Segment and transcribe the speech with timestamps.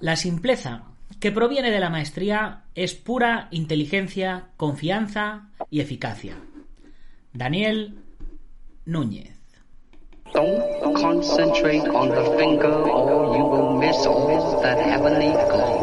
[0.00, 0.84] La simpleza
[1.20, 6.36] que proviene de la maestría es pura inteligencia, confianza y eficacia.
[7.34, 7.98] Daniel
[8.86, 9.36] Núñez.
[10.32, 15.79] Don't concentrate on the finger or you will miss all that heavenly glory.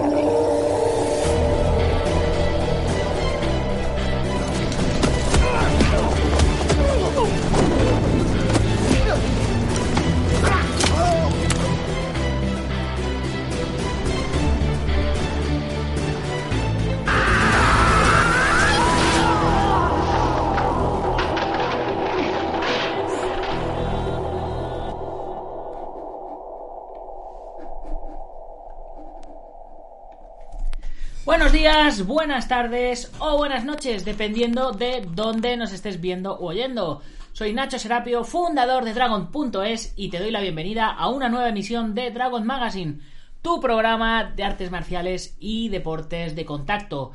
[32.06, 37.02] Buenas tardes o buenas noches, dependiendo de dónde nos estés viendo o oyendo.
[37.34, 41.96] Soy Nacho Serapio, fundador de Dragon.es y te doy la bienvenida a una nueva emisión
[41.96, 43.00] de Dragon Magazine,
[43.42, 47.14] tu programa de artes marciales y deportes de contacto.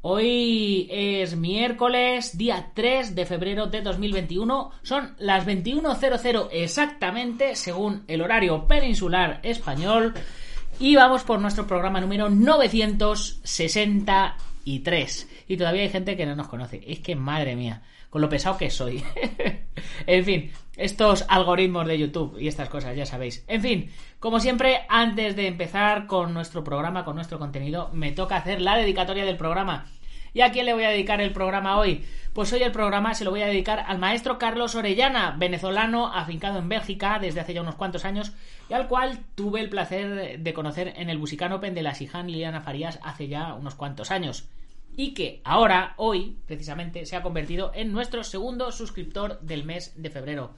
[0.00, 4.70] Hoy es miércoles, día 3 de febrero de 2021.
[4.82, 10.14] Son las 21.00 exactamente, según el horario peninsular español.
[10.80, 15.28] Y vamos por nuestro programa número 963.
[15.46, 16.82] Y todavía hay gente que no nos conoce.
[16.86, 19.04] Es que madre mía, con lo pesado que soy.
[20.06, 23.44] en fin, estos algoritmos de YouTube y estas cosas, ya sabéis.
[23.46, 28.36] En fin, como siempre, antes de empezar con nuestro programa, con nuestro contenido, me toca
[28.36, 29.86] hacer la dedicatoria del programa.
[30.34, 32.04] ¿Y a quién le voy a dedicar el programa hoy?
[32.32, 36.58] Pues hoy el programa se lo voy a dedicar al maestro Carlos Orellana, venezolano afincado
[36.58, 38.32] en Bélgica desde hace ya unos cuantos años
[38.68, 42.26] y al cual tuve el placer de conocer en el Busican Open de la Sijan
[42.26, 44.48] Liliana Farías hace ya unos cuantos años.
[44.96, 50.10] Y que ahora, hoy, precisamente, se ha convertido en nuestro segundo suscriptor del mes de
[50.10, 50.54] febrero.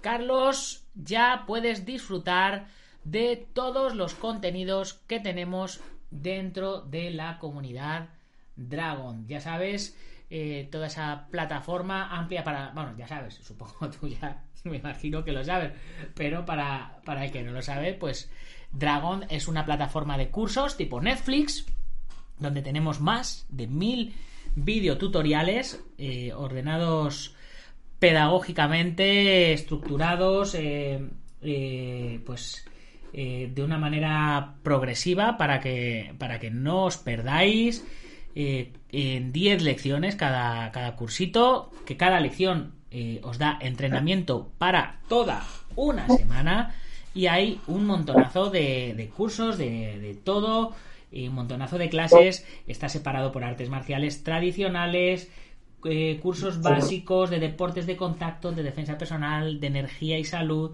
[0.00, 2.68] Carlos, ya puedes disfrutar
[3.02, 8.10] de todos los contenidos que tenemos dentro de la comunidad
[8.58, 9.26] Dragon.
[9.26, 9.96] Ya sabes,
[10.28, 12.72] eh, toda esa plataforma amplia para.
[12.72, 15.72] Bueno, ya sabes, supongo tú ya me imagino que lo sabes,
[16.14, 18.30] pero para, para el que no lo sabe, pues
[18.72, 21.66] Dragon es una plataforma de cursos tipo Netflix,
[22.38, 24.14] donde tenemos más de mil
[24.54, 27.34] videotutoriales eh, ordenados
[27.98, 31.08] pedagógicamente, estructurados, eh,
[31.42, 32.64] eh, pues
[33.10, 37.84] de una manera progresiva para que, para que no os perdáis
[38.34, 45.00] eh, en 10 lecciones cada, cada cursito, que cada lección eh, os da entrenamiento para
[45.08, 45.44] toda
[45.76, 46.74] una semana.
[47.14, 50.74] Y hay un montonazo de, de cursos, de, de todo,
[51.10, 55.30] y un montonazo de clases, está separado por artes marciales tradicionales,
[55.84, 60.72] eh, cursos básicos de deportes de contacto, de defensa personal, de energía y salud,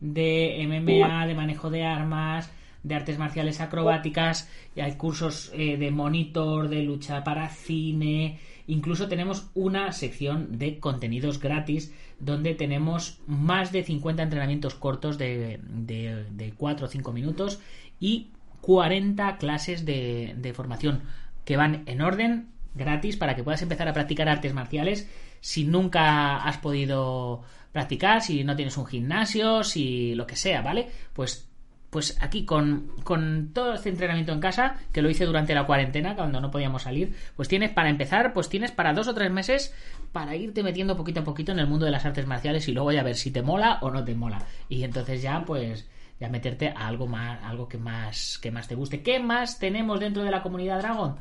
[0.00, 2.50] de MMA, de manejo de armas,
[2.82, 9.08] de artes marciales acrobáticas, y hay cursos eh, de monitor, de lucha para cine, incluso
[9.08, 16.24] tenemos una sección de contenidos gratis donde tenemos más de 50 entrenamientos cortos de, de,
[16.30, 17.60] de 4 o 5 minutos
[17.98, 18.28] y
[18.60, 21.02] 40 clases de, de formación
[21.44, 25.08] que van en orden gratis para que puedas empezar a practicar artes marciales
[25.40, 30.88] si nunca has podido practicar, si no tienes un gimnasio, si lo que sea, ¿vale?
[31.12, 31.47] Pues
[31.90, 36.14] pues aquí con, con, todo este entrenamiento en casa, que lo hice durante la cuarentena,
[36.14, 39.74] cuando no podíamos salir, pues tienes para empezar, pues tienes para dos o tres meses
[40.12, 42.92] para irte metiendo poquito a poquito en el mundo de las artes marciales y luego
[42.92, 44.42] ya ver si te mola o no te mola.
[44.68, 45.88] Y entonces ya, pues,
[46.20, 49.02] ya meterte a algo más, algo que más, que más te guste.
[49.02, 51.16] ¿Qué más tenemos dentro de la comunidad Dragon?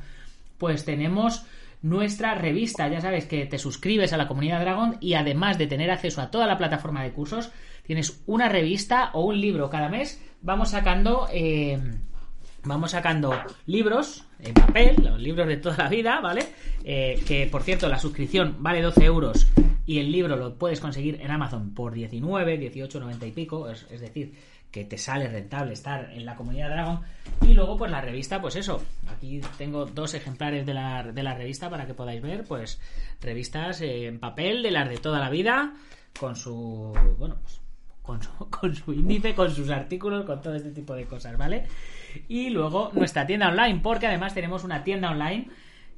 [0.57, 1.45] Pues tenemos
[1.81, 2.87] nuestra revista.
[2.87, 6.31] Ya sabes que te suscribes a la comunidad Dragon y además de tener acceso a
[6.31, 7.51] toda la plataforma de cursos,
[7.87, 10.21] tienes una revista o un libro cada mes.
[10.41, 11.27] Vamos sacando.
[11.31, 11.79] Eh,
[12.63, 13.33] vamos sacando
[13.65, 16.45] libros en papel, los libros de toda la vida, ¿vale?
[16.83, 19.47] Eh, que por cierto, la suscripción vale 12 euros
[19.85, 23.87] y el libro lo puedes conseguir en Amazon por 19, 18, 90 y pico, es,
[23.89, 24.33] es decir,
[24.69, 27.01] que te sale rentable estar en la comunidad Dragon.
[27.41, 28.83] Y luego, pues la revista, pues eso.
[29.07, 32.79] Aquí tengo dos ejemplares de la, de la revista para que podáis ver, pues
[33.21, 35.73] revistas en papel de las de toda la vida,
[36.19, 36.93] con su.
[37.17, 37.61] Bueno, pues,
[38.49, 41.65] con su, índice, con sus artículos, con todo este tipo de cosas, ¿vale?
[42.27, 45.47] Y luego nuestra tienda online, porque además tenemos una tienda online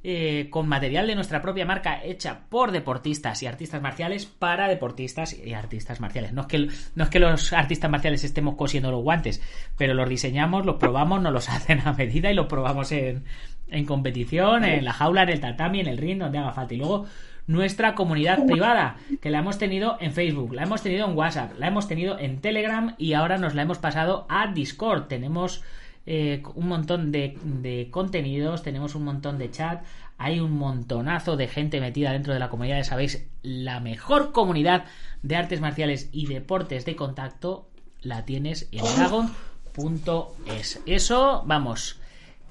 [0.02, 5.36] eh, con material de nuestra propia marca hecha por deportistas y artistas marciales para deportistas
[5.38, 6.32] y artistas marciales.
[6.32, 9.42] No es que, no es que los artistas marciales estemos cosiendo los guantes,
[9.76, 13.24] pero los diseñamos, los probamos, nos los hacen a medida y los probamos en,
[13.68, 16.74] en competición, en la jaula, en el tatami, en el ring, donde haga falta.
[16.74, 17.06] Y luego
[17.46, 21.68] nuestra comunidad privada, que la hemos tenido en Facebook, la hemos tenido en WhatsApp, la
[21.68, 25.08] hemos tenido en Telegram y ahora nos la hemos pasado a Discord.
[25.08, 25.62] Tenemos
[26.06, 29.84] eh, un montón de, de, contenidos, tenemos un montón de chat,
[30.18, 34.84] hay un montonazo de gente metida dentro de la comunidad, ya sabéis, la mejor comunidad
[35.22, 37.68] de artes marciales y deportes de contacto
[38.02, 40.80] la tienes en dragon.es.
[40.86, 42.00] Eso, vamos,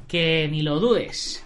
[0.08, 1.46] que ni lo dudes.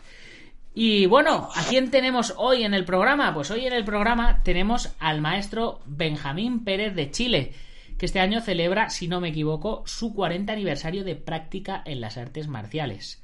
[0.75, 3.31] Y bueno, ¿a quién tenemos hoy en el programa?
[3.33, 7.53] Pues hoy en el programa tenemos al maestro Benjamín Pérez de Chile,
[7.99, 12.17] que este año celebra, si no me equivoco, su 40 aniversario de práctica en las
[12.17, 13.21] artes marciales.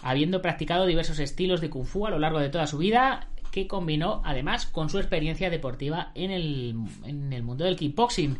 [0.00, 3.66] Habiendo practicado diversos estilos de kung fu a lo largo de toda su vida, que
[3.66, 8.38] combinó además con su experiencia deportiva en el, en el mundo del kickboxing.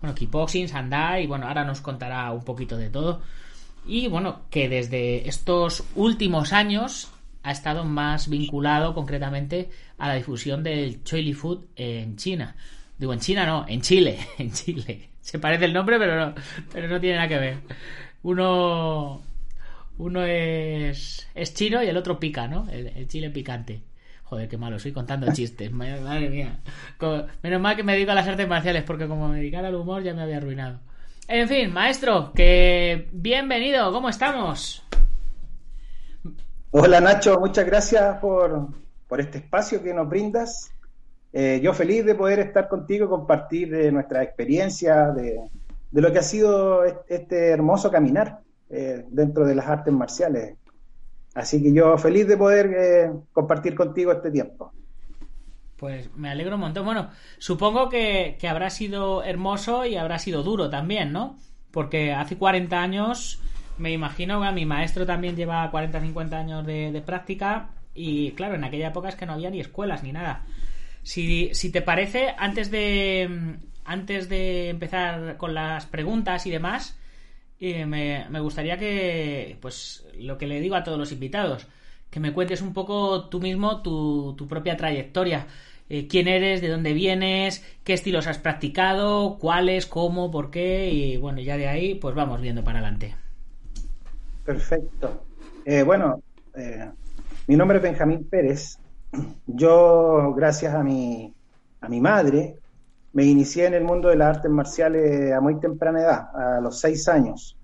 [0.00, 3.22] Bueno, kickboxing, sandai, y bueno, ahora nos contará un poquito de todo.
[3.84, 7.11] Y bueno, que desde estos últimos años
[7.42, 12.56] ha estado más vinculado concretamente a la difusión del Chili Food en China.
[12.98, 15.10] Digo, en China no, en Chile, en Chile.
[15.20, 16.34] Se parece el nombre, pero no,
[16.72, 17.58] pero no tiene nada que ver.
[18.22, 19.22] Uno,
[19.98, 22.68] uno es, es chino y el otro pica, ¿no?
[22.70, 23.82] El, chile picante.
[24.24, 25.70] Joder, qué malo, soy contando chistes.
[25.70, 26.58] Madre mía.
[27.42, 30.02] Menos mal que me dedico a las artes marciales, porque como me dedicara al humor
[30.02, 30.80] ya me había arruinado.
[31.28, 34.82] En fin, maestro, que bienvenido, ¿cómo estamos?
[36.74, 38.68] Hola Nacho, muchas gracias por,
[39.18, 40.72] este espacio que nos brindas.
[41.30, 45.38] Eh, yo feliz de poder estar contigo y compartir de nuestra experiencia, de,
[45.92, 48.40] lo que ha sido este hermoso caminar
[48.70, 50.56] eh, dentro de las artes marciales.
[51.34, 54.72] Así que yo feliz de poder eh, compartir contigo este tiempo.
[55.76, 56.86] Pues me alegro un montón.
[56.86, 61.36] Bueno, supongo que, que, habrá sido hermoso y habrá sido duro también, ¿no?
[61.70, 63.42] Porque hace 40 años
[63.78, 68.64] me imagino que mi maestro también lleva 40 50 años de, práctica y claro, en
[68.64, 70.44] aquella época es que no había ni escuelas ni nada.
[71.02, 76.98] Si, te parece, antes de, antes de empezar con las preguntas y demás,
[77.60, 81.66] eh, me, gustaría que, pues, lo que le digo a todos los invitados,
[82.10, 85.46] que me cuentes un poco tú mismo tu, propia trayectoria.
[85.88, 91.16] Eh, quién eres, de dónde vienes, qué estilos has practicado, cuáles, cómo, por qué, y
[91.16, 93.21] bueno, ya de ahí, pues vamos viendo para adelante.
[94.44, 95.24] Perfecto.
[95.64, 96.22] Eh, bueno,
[96.54, 96.90] eh,
[97.46, 98.78] mi nombre es Benjamín Pérez.
[99.46, 101.32] Yo, gracias a mi,
[101.80, 102.56] a mi madre,
[103.12, 106.80] me inicié en el mundo de las artes marciales a muy temprana edad, a los
[106.80, 107.56] seis años.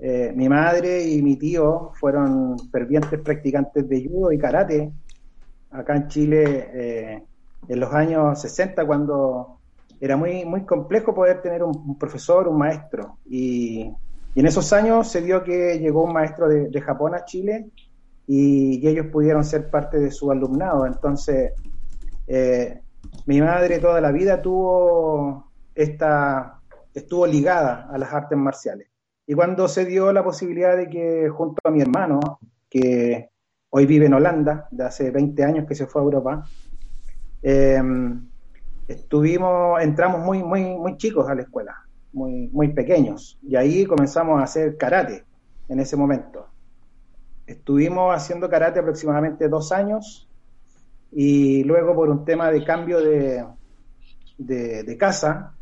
[0.00, 4.92] Eh, mi madre y mi tío fueron fervientes practicantes de judo y karate
[5.70, 7.24] acá en Chile
[7.68, 9.60] en los años 60, cuando
[10.00, 13.18] era muy, muy complejo poder tener un, un profesor, un maestro.
[13.26, 13.90] Y
[14.34, 17.70] y en esos años se dio que llegó un maestro de, Japón a Chile
[18.26, 20.86] y, ellos pudieron ser parte de su alumnado.
[20.86, 21.52] Entonces,
[22.26, 22.80] eh,
[23.26, 26.60] mi madre toda la vida tuvo esta,
[26.92, 28.88] estuvo ligada a las artes marciales.
[29.26, 32.18] Y cuando se dio la posibilidad de que junto a mi hermano,
[32.68, 33.30] que
[33.70, 36.44] hoy vive en Holanda, de hace 20 años que se fue a Europa,
[37.40, 37.80] eh,
[38.88, 41.83] estuvimos, entramos muy, muy, muy chicos a la escuela
[42.14, 43.38] muy, muy pequeños.
[43.42, 45.24] Y ahí comenzamos a hacer karate
[45.68, 46.46] en ese momento.
[47.46, 50.28] Estuvimos haciendo karate aproximadamente dos años
[51.12, 53.44] y luego por un tema de cambio de,
[54.38, 55.54] de, casa,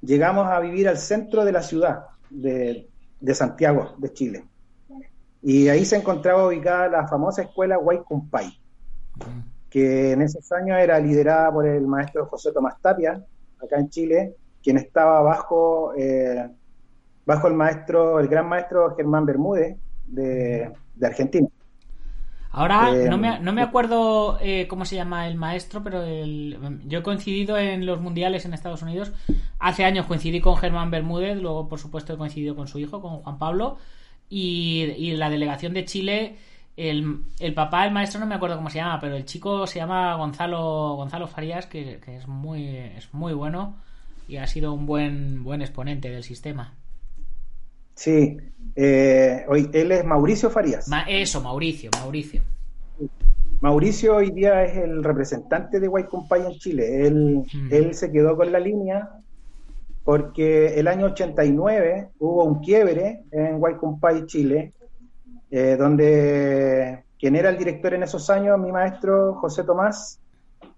[0.00, 2.88] llegamos a vivir al centro de la ciudad de,
[3.20, 4.44] de, Santiago, de Chile.
[5.42, 8.58] Y ahí se encontraba ubicada la famosa escuela Huaycumpay,
[9.68, 13.24] que en esos años era liderada por el maestro José Tomás Tapia,
[13.62, 16.48] acá en Chile, quien estaba bajo, eh,
[17.24, 19.76] bajo el maestro, el gran maestro Germán Bermúdez
[20.06, 21.48] de, Argentina.
[22.52, 26.98] Ahora eh, no, me, no, me, acuerdo eh, cómo se llama el maestro, pero yo
[26.98, 29.12] he coincidido en los mundiales en Estados Unidos.
[29.60, 33.18] Hace años coincidí con Germán Bermúdez, luego por supuesto he coincidido con su hijo, con
[33.18, 33.78] Juan Pablo,
[34.28, 36.36] y, la delegación de Chile,
[36.76, 39.78] el, el, papá, el maestro no me acuerdo cómo se llama, pero el chico se
[39.78, 43.76] llama Gonzalo, Gonzalo Farías, que, que es, muy, es muy bueno
[44.30, 46.76] y ha sido un buen, buen exponente del sistema.
[47.94, 48.36] Sí,
[48.76, 50.88] eh, hoy, él es Mauricio Farías.
[51.08, 52.42] eso, Mauricio, Mauricio.
[53.60, 57.06] Mauricio hoy día es el representante de White Company en Chile.
[57.06, 59.10] Él, él se quedó con la línea
[60.04, 64.72] porque el año 89 hubo un quiebre en White Company Chile,
[65.50, 70.20] eh, donde quien era el director en esos años, mi maestro José Tomás,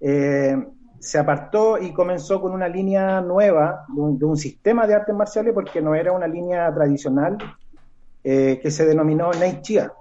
[0.01, 0.57] eh,
[1.03, 5.83] se apartó y comenzó con una línea nueva de un, sistema de artes marciales porque
[5.83, 7.39] no era una línea tradicional
[8.23, 9.93] eh, que se denominó Nei Chia.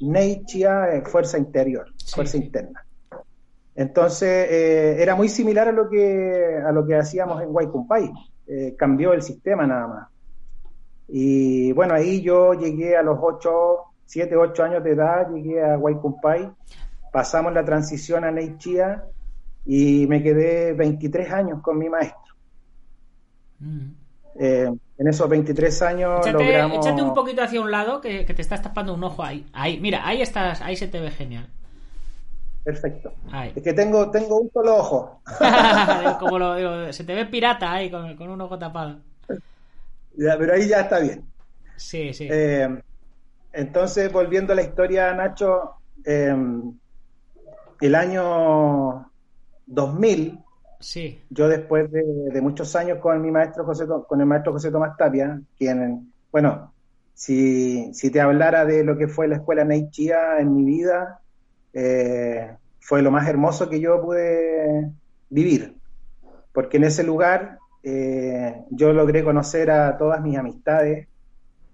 [0.00, 2.84] Nei Chia es fuerza interior, fuerza interna.
[3.76, 8.10] Entonces eh, era muy similar a lo que a lo que hacíamos en Waikumpai.
[8.48, 10.08] Eh, cambió el sistema nada más.
[11.06, 13.50] Y bueno, ahí yo llegué a los 8,
[14.06, 16.50] 7, 8 años de edad, llegué a Guaycumpay,
[17.12, 19.04] pasamos la transición a Neichia
[19.70, 22.34] y me quedé 23 años con mi maestro.
[23.58, 23.90] Mm.
[24.40, 26.86] Eh, en esos 23 años Échate, logramos...
[26.86, 29.46] échate un poquito hacia un lado que, que te estás tapando un ojo ahí.
[29.52, 31.46] Ahí, mira, ahí estás, ahí se te ve genial.
[32.64, 33.12] Perfecto.
[33.30, 33.52] Ahí.
[33.54, 35.20] Es que tengo, tengo un solo ojo.
[36.18, 39.00] Como lo digo, se te ve pirata ahí con, con un ojo tapado.
[40.16, 41.24] Ya, pero ahí ya está bien.
[41.76, 42.26] Sí, sí.
[42.30, 42.82] Eh,
[43.52, 45.74] entonces, volviendo a la historia, Nacho,
[46.06, 46.34] eh,
[47.82, 49.07] el año
[49.68, 50.38] 2000,
[50.80, 51.20] sí.
[51.30, 54.96] yo después de, de muchos años con mi maestro José, con el maestro José Tomás
[54.96, 56.72] Tapia, quien, bueno,
[57.14, 61.20] si, si te hablara de lo que fue la escuela Neichia en mi vida,
[61.72, 64.90] eh, fue lo más hermoso que yo pude
[65.28, 65.76] vivir,
[66.52, 71.06] porque en ese lugar eh, yo logré conocer a todas mis amistades,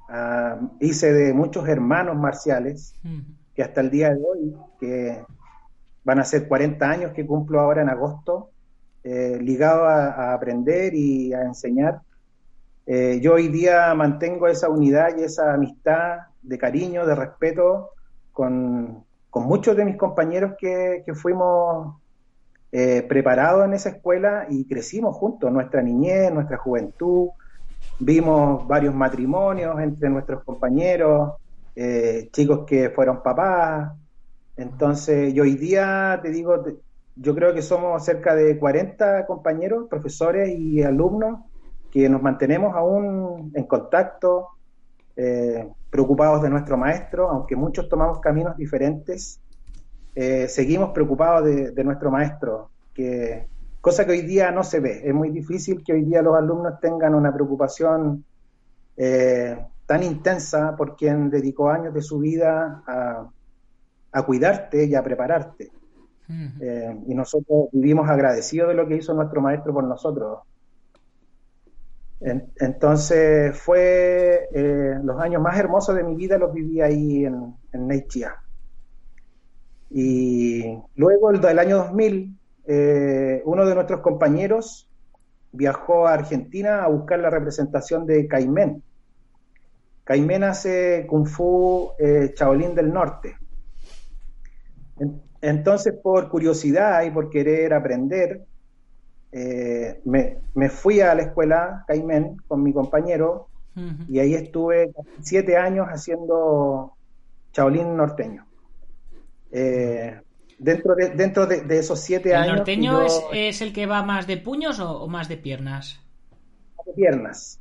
[0.09, 3.21] a- hice de muchos hermanos marciales, Mm.
[3.55, 5.23] que hasta el día de hoy, que
[6.05, 8.51] van a ser 40 años que cumplo ahora en agosto,
[9.03, 12.01] eh, ligado a, aprender y a enseñar.
[12.87, 17.91] Eh, yo hoy día mantengo esa unidad y esa amistad de cariño, de respeto
[18.33, 21.97] con, con muchos de mis compañeros que, que fuimos
[22.77, 27.29] eh, preparados en esa escuela y crecimos juntos, nuestra niñez, nuestra juventud,
[28.01, 31.35] vimos varios matrimonios entre nuestros compañeros,
[31.77, 33.93] eh, chicos que fueron papás.
[34.57, 36.65] Entonces, yo hoy día te digo,
[37.17, 41.41] yo creo que somos cerca de 40 compañeros, profesores y alumnos
[41.91, 44.49] que nos mantenemos aún en contacto,
[45.17, 49.41] eh, preocupados de nuestro maestro, aunque muchos tomamos caminos diferentes,
[50.15, 53.47] eh, seguimos preocupados de, de nuestro maestro, que
[53.81, 55.03] cosa que hoy día no se ve.
[55.05, 58.25] Es muy difícil que hoy día los alumnos tengan una preocupación
[58.97, 63.29] eh, tan intensa por quien dedicó años de su vida a,
[64.15, 65.71] a cuidarte y a prepararte.
[66.61, 70.39] Eh, y nosotros vivimos agradecidos de lo que hizo nuestro maestro por nosotros.
[72.21, 77.55] En- entonces fue eh, los años más hermosos de mi vida los viví ahí en,
[77.73, 78.37] en Neichia.
[79.91, 80.65] Y
[80.97, 84.89] luego el del año 2000, eh, uno de nuestros compañeros
[85.53, 88.83] viajó a Argentina a buscar la representación de Caimén.
[90.05, 93.37] Caimén hace Kung Fu eh, Shaolin del Norte.
[94.99, 98.41] En- Entonces, por curiosidad y por querer aprender,
[99.33, 103.49] eh, me, me fui a la escuela Caimén con mi compañero
[104.09, 106.93] y ahí estuve siete años haciendo
[107.53, 108.47] Shaolin norteño.
[109.51, 110.21] Eh,
[110.59, 112.47] dentro de, dentro de, de esos siete ¿El años.
[112.53, 115.37] que norteño yo- es, es el que va más de puños o, o más de
[115.37, 116.01] piernas?
[116.87, 117.59] de piernas.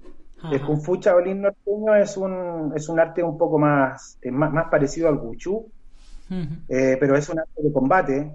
[0.52, 0.62] El.
[0.62, 5.08] Kung Fu Shaolin norteño es un, es un arte un poco más, más, más parecido
[5.10, 5.18] al
[6.30, 8.32] Eh, pero es un arte de combate,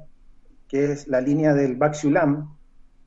[0.68, 2.56] que es la línea del Baxiulam,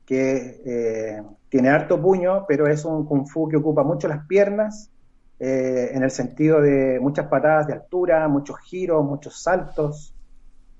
[0.04, 4.90] que eh, tiene harto puño, pero es un Kung Fu que ocupa mucho las piernas,
[5.38, 10.14] eh, en el sentido de muchas patadas de altura, muchos giros, muchos saltos,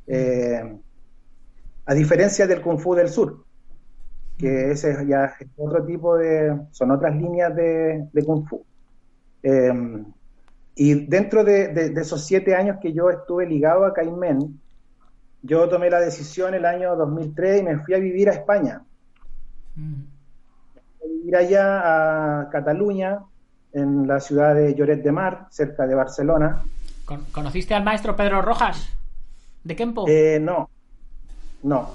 [0.07, 0.77] eh,
[1.87, 3.45] a diferencia del Kung Fu del sur,
[4.39, 8.65] que ese es ya es otro tipo de, son otras líneas de, de Kung Fu.
[10.75, 14.59] Y dentro de, de- de esos siete años que yo estuve ligado a Caimén,
[15.43, 18.83] yo tomé la decisión el año 2003 y me fui a vivir a España.
[19.77, 20.05] Ujú.
[21.03, 23.21] A vivir allá a Cataluña,
[23.75, 26.63] en la ciudad de Lloret de Mar, cerca de Barcelona.
[27.05, 28.89] Con- ¿Conociste al maestro Pedro Rojas?
[29.65, 30.05] ¿De Kempo?
[30.09, 30.69] Eh, no,
[31.63, 31.91] no.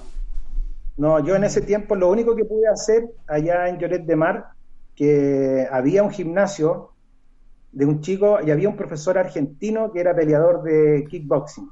[0.97, 4.47] No, yo en ese tiempo lo único que pude hacer allá en Lloret de Mar,
[4.95, 6.91] que había un gimnasio
[7.77, 11.69] de un chico y había un profesor argentino que era peleador de kickboxing.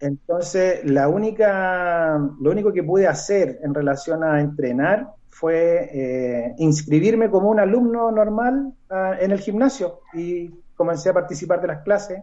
[0.00, 7.28] Entonces, la única, lo único que pude hacer en relación a entrenar fue eh, inscribirme
[7.28, 12.22] como un alumno normal ah, en el gimnasio y comencé a participar de las clases.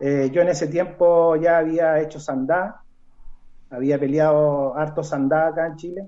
[0.00, 2.82] Eh, yo en ese tiempo ya había hecho sandá,
[3.70, 6.04] había peleado harto sandá acá en Chile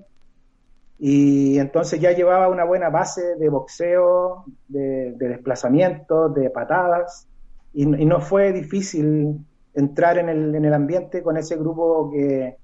[0.99, 7.27] y entonces ya llevaba una buena base de boxeo, de, de desplazamiento, de patadas
[7.73, 9.39] y, y no fue difícil
[9.75, 12.57] entrar en el, en el ambiente con ese grupo que,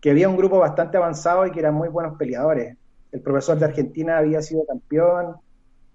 [0.00, 2.76] que había un grupo bastante avanzado y que eran muy buenos peleadores.
[3.10, 5.36] El profesor de Argentina había sido campeón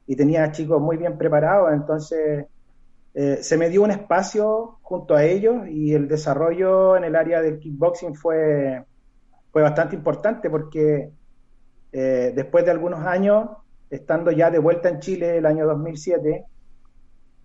[0.08, 2.48] y tenía chicos muy bien preparados, entonces
[3.14, 7.42] eh, se me dio un espacio junto a ellos y el desarrollo en el área
[7.42, 8.84] del kickboxing fue,
[9.52, 11.12] fue bastante importante porque
[11.92, 13.50] eh, después de algunos años
[13.90, 16.46] estando ya de vuelta en Chile el año 2007,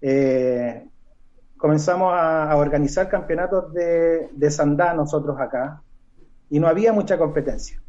[0.00, 0.88] eh,
[1.56, 5.82] comenzamos a, organizar campeonatos de, de sandá nosotros acá
[6.48, 7.80] y no había mucha competencia.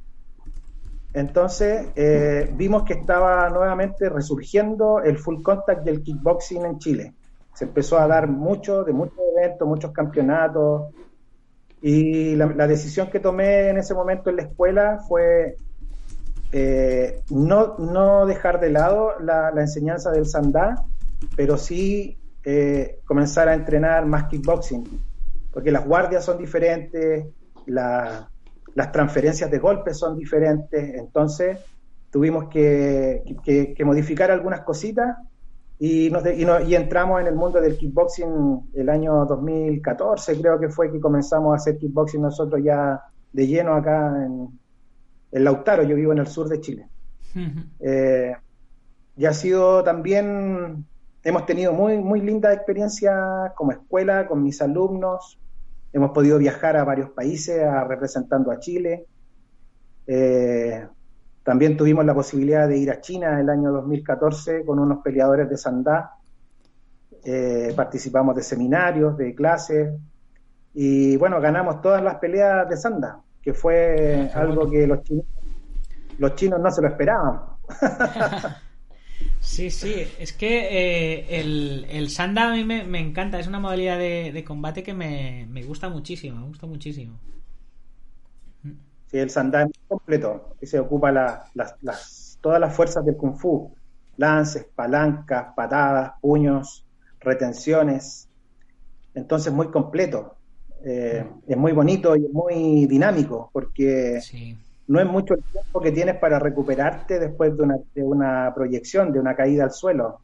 [1.18, 7.14] Entonces eh, vimos que estaba nuevamente resurgiendo el full contact del kickboxing en Chile.
[7.56, 10.94] Se empezó a dar mucho, de muchos eventos, muchos campeonatos.
[11.82, 15.58] Y la, decisión que tomé en ese momento en la escuela fue
[16.52, 20.86] eh, no, no dejar de lado la, enseñanza del sandá,
[21.36, 24.86] pero sí eh, comenzar a entrenar más kickboxing,
[25.52, 27.26] porque las guardias son diferentes,
[27.66, 28.30] la,
[28.76, 31.60] las transferencias de golpes son diferentes, entonces
[32.12, 33.24] tuvimos que,
[33.84, 35.18] modificar algunas cositas
[35.80, 41.02] y, y, entramos en el mundo del kickboxing el año 2014, creo que fue que
[41.02, 43.02] comenzamos a hacer kickboxing nosotros ya
[43.34, 44.48] de lleno acá en,
[45.32, 46.88] en Lautaro, yo vivo en el sur de Chile.
[47.80, 48.36] Eh,
[49.16, 50.86] y ha sido también,
[51.24, 55.40] hemos tenido muy, muy linda experiencia como escuela, con mis alumnos,
[55.94, 59.06] Hemos podido viajar a varios países representando a Chile.
[60.06, 60.86] Eh,
[61.44, 65.58] también tuvimos la posibilidad de ir a China el año 2014 con unos peleadores de
[65.58, 66.12] Sandá.
[67.24, 69.94] Eh, participamos de seminarios, de clases
[70.74, 75.26] y bueno, ganamos todas las peleas de Sanda, que fue algo que los chinos,
[76.18, 77.40] los chinos no se lo esperaban.
[79.40, 83.98] Sí, sí, es que eh, el, el Sanda a mí me, encanta, es una modalidad
[83.98, 87.18] de, combate que me, gusta muchísimo, me gusta muchísimo.
[89.08, 93.38] Sí, el Sanda es muy completo, que se ocupa las, todas las fuerzas del Kung
[93.38, 93.74] Fu,
[94.18, 96.86] lances, palancas, patadas, puños,
[97.22, 98.30] retenciones,
[99.16, 100.37] entonces muy completo.
[100.90, 104.22] Eh, es muy bonito y es muy dinámico porque
[104.88, 109.12] no es mucho el tiempo que tienes para recuperarte después de una, de una proyección,
[109.12, 110.22] de una caída al suelo.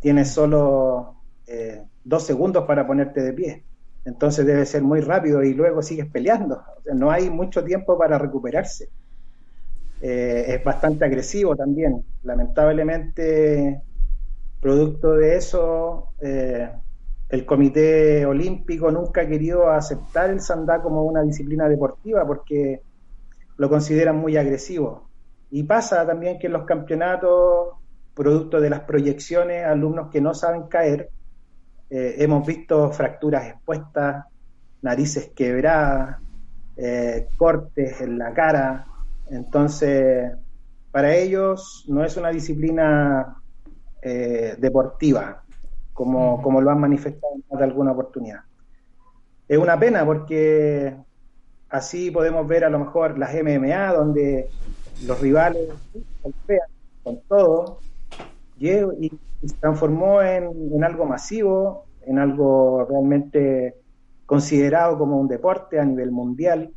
[0.00, 3.64] Tienes solo eh, dos segundos para ponerte de pie.
[4.06, 6.62] Entonces debe ser muy rápido y luego sigues peleando.
[6.94, 8.88] no hay mucho tiempo para recuperarse.
[10.00, 12.02] Eh, es bastante agresivo también.
[12.22, 13.82] Lamentablemente,
[14.58, 16.14] producto de eso,
[17.32, 22.82] el Comité Olímpico nunca ha querido aceptar el sandá como una disciplina deportiva porque
[23.56, 25.08] lo consideran muy agresivo.
[25.50, 27.70] Y pasa también que en los campeonatos,
[28.14, 31.08] producto de las proyecciones, alumnos que no saben caer,
[31.88, 34.26] eh, hemos visto fracturas expuestas,
[34.82, 36.18] narices quebradas,
[36.76, 38.86] eh, cortes en la cara.
[39.30, 40.32] Entonces,
[40.90, 43.42] para ellos no es una disciplina
[44.02, 45.41] eh, deportiva,
[45.92, 48.40] como, como lo han manifestado en de alguna oportunidad.
[49.48, 50.96] Es una pena porque
[51.72, 54.46] Así podemos ver a lo mejor las MMA, donde
[55.06, 55.70] los rivales
[56.22, 56.68] golpean
[57.02, 57.78] con todo,
[58.58, 59.10] y,
[59.42, 63.74] se transformó en, algo masivo, en algo realmente
[64.26, 66.70] considerado como un deporte a nivel mundial.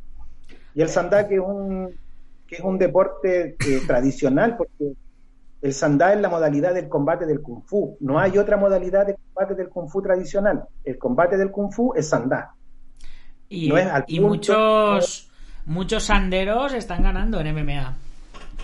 [0.74, 1.90] Y el sandá que es un,
[2.48, 4.94] que es un deporte eh, tradicional, porque
[5.66, 7.96] el sandá es la modalidad del combate del kung fu.
[7.98, 10.64] No hay otra modalidad de combate del kung fu tradicional.
[10.84, 12.54] El combate del kung fu es sandá.
[13.48, 13.72] Y,
[14.20, 15.28] muchos,
[15.64, 17.96] muchos sanderos están ganando en MMA.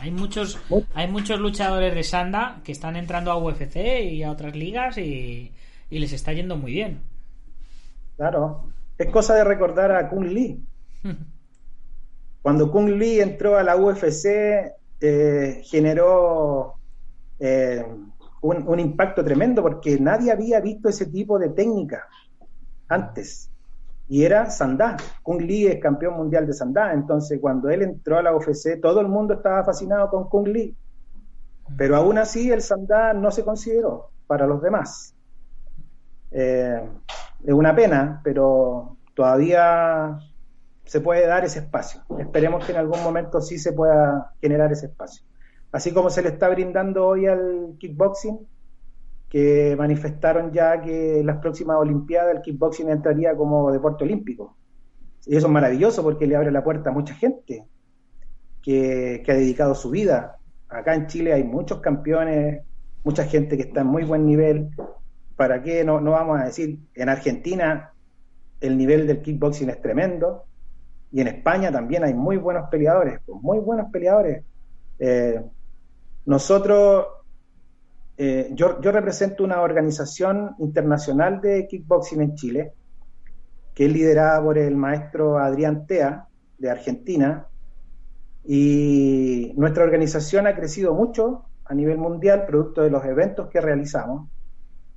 [0.01, 0.61] Hay muchos,
[0.95, 5.53] hay muchos luchadores de sanda que están entrando a UFC y a otras ligas y,
[5.91, 7.01] les está yendo muy bien.
[8.17, 10.65] Claro, es cosa de recordar a Kung Lee.
[12.43, 14.27] Cuando Kung Lee entró a la UFC,
[15.01, 16.77] eh, generó
[17.39, 17.85] eh,
[18.43, 22.09] un, impacto tremendo porque nadie había visto ese tipo de técnica
[22.89, 23.51] antes
[24.09, 24.97] y era Sandá.
[25.23, 29.01] Kung Lee es campeón mundial de Sandá, entonces cuando él entró a la UFC todo
[29.01, 30.77] el mundo estaba fascinado con Kung Lee,
[31.77, 35.15] pero aún así el Sandá no se consideró para los demás.
[36.31, 36.83] Eh,
[37.45, 40.19] es una pena, pero todavía
[40.85, 42.03] se puede dar ese espacio.
[42.19, 45.25] Esperemos que en algún momento sí se pueda generar ese espacio.
[45.73, 48.39] Así como se le está brindando hoy al kickboxing,
[49.29, 54.57] que manifestaron ya que en las próximas Olimpiadas el kickboxing entraría como deporte olímpico.
[55.25, 57.67] Y eso es maravilloso porque le abre la puerta a mucha gente
[58.63, 60.37] que, ha dedicado su vida.
[60.69, 62.63] Acá en Chile hay muchos campeones,
[63.03, 64.69] mucha gente que está en muy buen nivel.
[65.37, 66.79] ¿Para qué no, no vamos a decir?
[66.95, 67.93] En Argentina
[68.61, 70.45] el nivel del kickboxing es tremendo
[71.11, 74.45] y en España también hay muy buenos peleadores, muy buenos peleadores.
[74.99, 75.43] Eh,
[76.27, 77.07] nosotros
[78.17, 82.73] eh, yo, represento una organización internacional de kickboxing en Chile,
[83.75, 87.47] que es liderada por el maestro Adrián Tea, de Argentina,
[88.45, 94.29] y nuestra organización ha crecido mucho a nivel mundial, producto de los eventos que realizamos.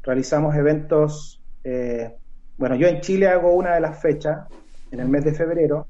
[0.04, 2.18] Realizamos eventos, eh,
[2.58, 4.48] bueno, yo en Chile hago una de las fechas,
[4.92, 5.88] en el mes de febrero,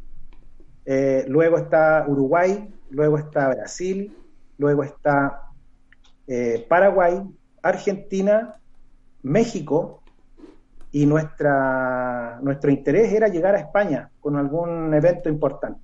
[0.86, 4.16] eh, luego está Uruguay, luego está Brasil,
[4.58, 5.42] luego está
[6.28, 7.22] eh, Paraguay,
[7.62, 8.56] Argentina,
[9.24, 10.02] México,
[10.96, 15.82] y nuestra, nuestro interés era llegar a España con algún evento importante.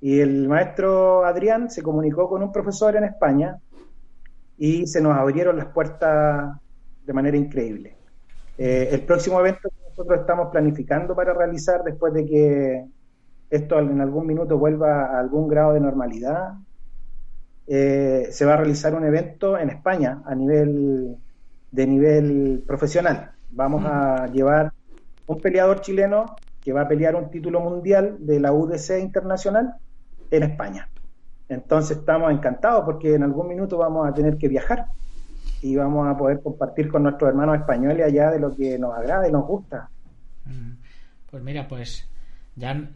[0.00, 3.58] Y el maestro Adrián se comunicó con un profesor en España
[4.56, 6.56] y se nos abrieron las puertas
[7.04, 7.96] de manera increíble.
[8.56, 12.84] Eh, el próximo evento que nosotros estamos planificando para realizar después de que
[13.50, 16.54] esto en algún minuto vuelva a algún grado de normalidad,
[17.66, 21.16] eh, se va a realizar un evento en España a nivel
[21.70, 23.32] de nivel profesional.
[23.50, 24.72] Vamos a llevar
[25.26, 29.74] un peleador chileno que va a pelear un título mundial de la UDC internacional
[30.30, 30.88] en España.
[31.48, 34.86] Entonces estamos encantados porque en algún minuto vamos a tener que viajar
[35.62, 39.28] y vamos a poder compartir con nuestros hermanos españoles allá de lo que nos agrada
[39.28, 39.88] y nos gusta.
[40.44, 40.72] Mm.
[41.30, 42.08] Pues mira, pues
[42.56, 42.88] ya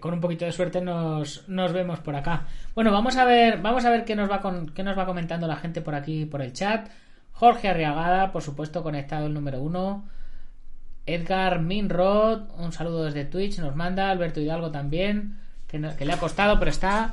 [0.00, 2.46] con un poquito de suerte nos, nos vemos por acá.
[2.74, 5.46] Bueno, vamos a ver, vamos a ver qué nos va con, qué nos va comentando
[5.46, 6.88] la gente por aquí por el chat.
[7.32, 10.08] Jorge Arriagada, por supuesto, conectado el número uno.
[11.06, 14.10] Edgar Minrod, un saludo desde Twitch, nos manda.
[14.10, 15.38] Alberto Hidalgo también
[15.96, 17.12] que, le ha costado, pero está.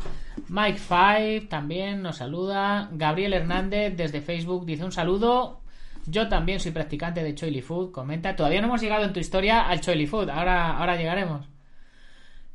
[0.49, 2.89] Mike Five también nos saluda.
[2.91, 5.61] Gabriel Hernández desde Facebook dice un saludo.
[6.05, 7.91] Yo también soy practicante de Choily Food.
[7.91, 8.35] Comenta.
[8.35, 10.29] Todavía no hemos llegado en tu historia al Choily Food.
[10.29, 11.47] Ahora, ahora llegaremos.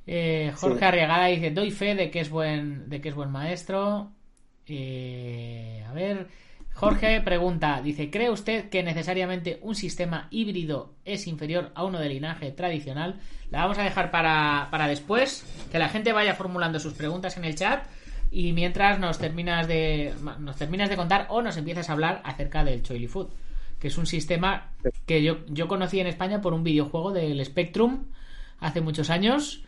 [0.06, 4.12] Eh, Jorge Arriagada dice: Doy fe de que es buen, de que es buen maestro.
[4.66, 6.28] Eh, a ver.
[6.76, 12.10] Jorge pregunta, dice, ¿cree usted que necesariamente un sistema híbrido es inferior a uno de
[12.10, 13.18] linaje tradicional?
[13.50, 17.54] La vamos a dejar para, después, que la gente vaya formulando sus preguntas en el
[17.54, 17.86] chat
[18.30, 22.62] y mientras nos terminas de, nos terminas de contar o nos empiezas a hablar acerca
[22.62, 23.28] del Choily Food,
[23.80, 24.72] que es un sistema
[25.06, 28.04] que yo, yo conocí en España por un videojuego del Spectrum
[28.60, 29.64] hace muchos años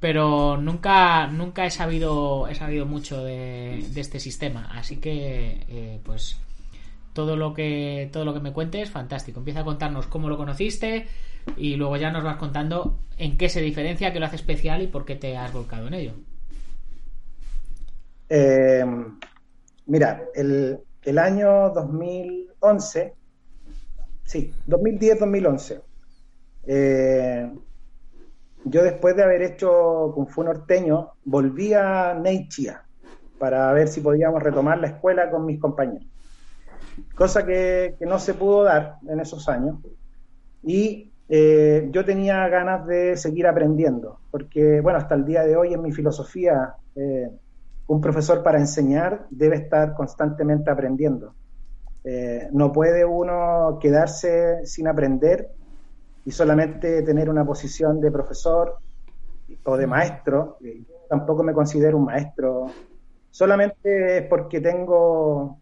[0.00, 4.68] pero nunca nunca he sabido he sabido mucho de, este sistema.
[4.72, 6.38] Así que eh, pues
[7.12, 9.40] todo lo que todo lo que me cuentes fantástico.
[9.40, 11.06] Empieza a contarnos cómo lo conociste
[11.56, 14.86] y luego ya nos vas contando en qué se diferencia qué lo hace especial y
[14.86, 16.12] por qué te has volcado en ello.
[18.28, 18.84] Eh,
[19.86, 23.14] mira el, el año 2011
[24.24, 25.80] sí 2010 2011
[26.66, 27.50] eh,
[28.64, 32.82] yo después de haber hecho Kung Fu norteño, volví a Neichia
[33.38, 36.06] para ver si podíamos retomar la escuela con mis compañeros.
[37.14, 39.76] Cosa que, no se pudo dar en esos años.
[40.62, 45.72] Y eh, yo tenía ganas de seguir aprendiendo, porque, bueno, hasta el día de hoy
[45.72, 47.30] en mi filosofía, eh,
[47.86, 51.34] un profesor para enseñar debe estar constantemente aprendiendo.
[52.04, 55.50] Eh, no puede uno quedarse sin aprender
[56.28, 58.76] y solamente tener una posición de profesor
[59.64, 60.58] o de maestro,
[61.08, 62.66] tampoco me considero un maestro,
[63.30, 65.56] solamente es porque tengo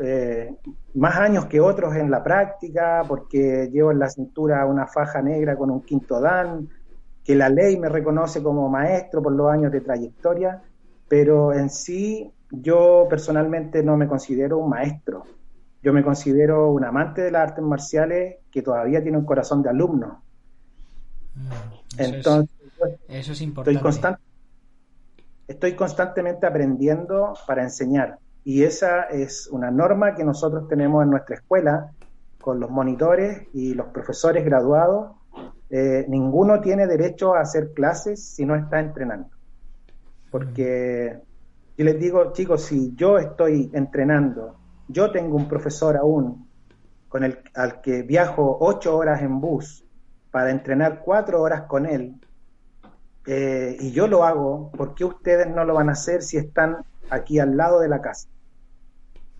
[0.00, 0.54] eh,
[0.94, 5.54] más años que otros en la práctica, porque llevo en la cintura una faja negra
[5.54, 6.66] con un quinto dan,
[7.22, 10.62] que la ley me reconoce como maestro por los años de trayectoria,
[11.10, 15.24] pero en sí yo personalmente no me considero un maestro.
[15.82, 19.70] Yo me considero un amante de las artes marciales que todavía tiene un corazón de
[19.70, 20.22] alumno.
[21.34, 22.50] Mm, Entonces,
[23.08, 23.88] eso es importante.
[23.88, 24.14] Estoy,
[25.48, 28.18] estoy constantemente aprendiendo para enseñar.
[28.44, 31.92] Y esa es una norma que nosotros tenemos en nuestra escuela
[32.40, 35.12] con los monitores y los profesores graduados.
[35.70, 39.30] Eh, ninguno tiene derecho a hacer clases si no está entrenando.
[40.30, 41.78] Porque mm.
[41.78, 44.59] yo les digo, chicos, si yo estoy entrenando
[44.92, 46.48] yo tengo un profesor aún
[47.08, 49.84] con el, al que viajo ocho horas en bus
[50.30, 52.14] para entrenar cuatro horas con él,
[53.26, 56.78] eh, y yo lo hago, ¿por qué ustedes no lo van a hacer si están
[57.10, 58.28] aquí al lado de la casa?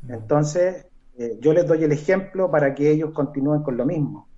[0.09, 0.87] Entonces,
[1.19, 4.29] eh, yo les doy el ejemplo para que ellos continúen con lo mismo.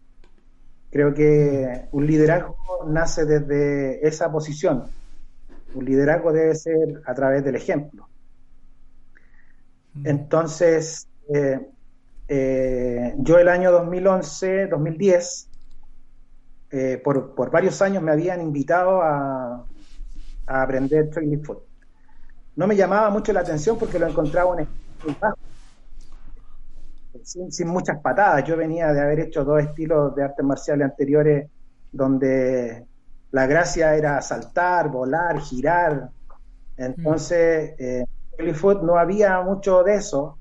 [0.91, 4.85] Creo que un liderazgo nace desde esa posición.
[5.75, 8.09] Un liderazgo debe ser a través del ejemplo.
[10.05, 11.61] Entonces, eh,
[12.29, 15.49] eh, yo el año 2011, 2010,
[16.71, 19.67] eh, por, por, varios años me habían invitado a,
[20.47, 21.59] a aprender training foot.
[22.57, 24.67] No me llamaba mucho la atención porque lo encontraba un
[27.23, 28.45] sin, sin, muchas patadas.
[28.45, 31.51] Yo venía de haber hecho dos estilos de artes marciales anteriores
[31.93, 32.87] donde
[33.31, 36.09] la gracia era saltar, volar, girar.
[36.77, 38.22] Entonces, mm
[38.83, 40.39] no había mucho de eso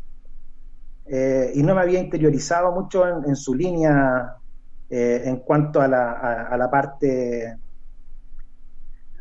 [1.05, 4.37] eh, y no me había interiorizado mucho en, su línea
[4.89, 7.57] eh, en cuanto a la, a, la, parte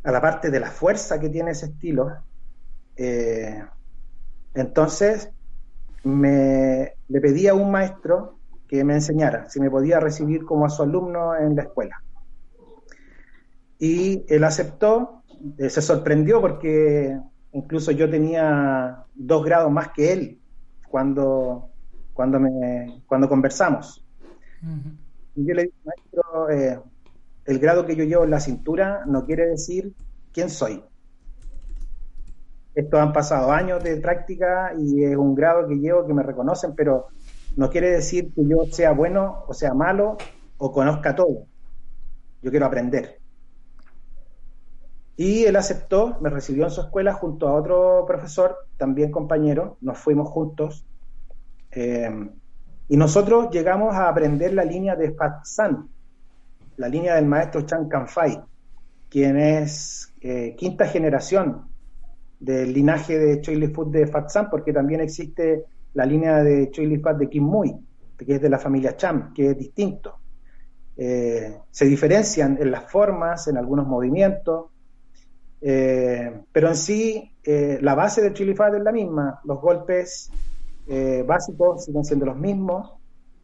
[0.04, 2.12] a la parte de la fuerza que tiene ese estilo.
[2.96, 3.60] Eh,
[4.54, 5.30] entonces
[6.04, 10.70] me, le pedí a un maestro que me enseñara si me podía recibir como a
[10.70, 12.02] su alumno en la escuela.
[13.80, 15.24] Y él aceptó,
[15.56, 17.18] se sorprendió porque
[17.52, 20.38] incluso yo tenía dos grados más que él
[20.88, 21.70] cuando,
[22.12, 24.04] cuando, me, cuando conversamos.
[25.34, 26.80] Y yo le dije, maestro, eh,
[27.46, 29.94] el grado que yo llevo en la cintura no quiere decir
[30.32, 30.84] quién soy.
[32.74, 36.74] Estos han pasado años de práctica y es un grado que llevo que me reconocen,
[36.74, 37.08] pero
[37.56, 40.16] no quiere decir que yo sea bueno o sea malo
[40.58, 41.46] o conozca todo.
[42.42, 43.19] Yo quiero aprender.
[45.20, 49.98] Y él aceptó, me recibió en su escuela junto a otro profesor, también compañero, nos
[49.98, 50.86] fuimos juntos.
[51.72, 52.08] Eh,
[52.88, 55.90] y nosotros llegamos a aprender la línea de Fatsan,
[56.78, 58.40] la línea del maestro Chan Kanfai,
[59.10, 61.66] quien es eh, quinta generación
[62.38, 67.18] del linaje de Choi Fut de Fatsan, porque también existe la línea de Choi Fat
[67.18, 67.76] de Kim Mui,
[68.16, 70.14] que es de la familia Cham, que es distinto.
[70.96, 74.70] Eh, se diferencian en las formas, en algunos movimientos,
[75.60, 79.40] eh, pero en sí, eh, la base del Chili Fat es la misma.
[79.44, 80.30] Los golpes
[80.88, 82.94] eh, básicos siguen siendo los mismos,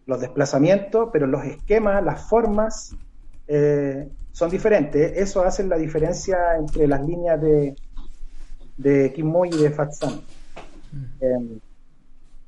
[0.07, 2.95] los desplazamientos, pero los esquemas, las formas
[4.33, 5.13] son diferentes.
[5.17, 7.77] Eso hace la diferencia entre las líneas de,
[8.77, 11.57] de Kim Moy y de Fat mm.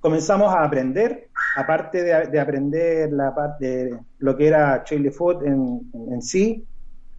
[0.01, 5.89] comenzamos a aprender, aparte de, aprender la parte de lo que era Chili Food en,
[6.11, 6.67] en sí,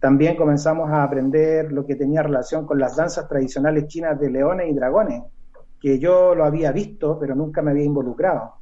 [0.00, 4.70] también comenzamos a aprender lo que tenía relación con las danzas tradicionales chinas de leones
[4.70, 5.22] y dragones,
[5.78, 8.54] que yo lo había visto, pero nunca me había involucrado,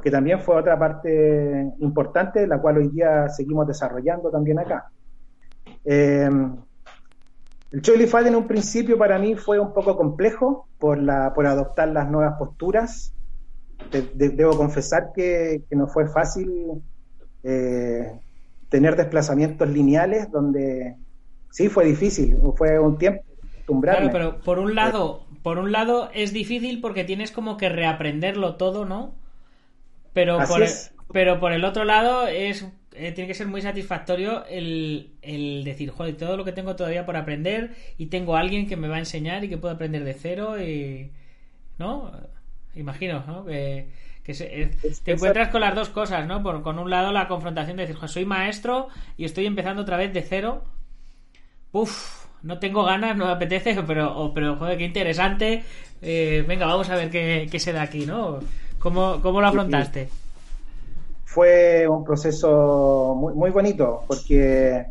[0.00, 4.90] que también fue otra parte importante, la cual hoy día seguimos desarrollando también acá.
[5.84, 6.30] Eh,
[7.70, 11.46] el Choi Li en un principio para mí fue un poco complejo por, la, por
[11.46, 13.12] adoptar las nuevas posturas.
[14.14, 16.82] debo confesar que, que, no fue fácil
[17.42, 18.20] eh,
[18.68, 20.96] tener desplazamientos lineales donde
[21.50, 23.22] sí fue difícil, fue un tiempo
[23.82, 28.56] Claro, pero por un lado, por un lado es difícil porque tienes como que reaprenderlo
[28.56, 29.14] todo, ¿no?
[30.14, 30.70] Pero por el,
[31.12, 35.90] pero por el otro lado es eh, tiene que ser muy satisfactorio el, el, decir,
[35.90, 38.96] joder, todo lo que tengo todavía por aprender y tengo a alguien que me va
[38.96, 41.12] a enseñar y que puedo aprender de cero y
[41.78, 42.10] ¿no?
[42.74, 43.44] Imagino, ¿no?
[43.44, 43.88] Que,
[44.28, 44.70] que
[45.04, 46.42] te encuentras con las dos cosas, ¿no?
[46.42, 50.12] Por, con un lado la confrontación de decir, soy maestro y estoy empezando otra vez
[50.12, 50.64] de cero.
[51.72, 55.64] Uf, no tengo ganas, no me apetece, pero, pero joder, qué interesante.
[56.02, 58.40] Eh, venga, vamos a ver qué, qué, se da aquí, ¿no?
[58.78, 60.10] ¿Cómo, lo afrontaste?
[61.24, 64.84] Fue un proceso muy, muy bonito, porque,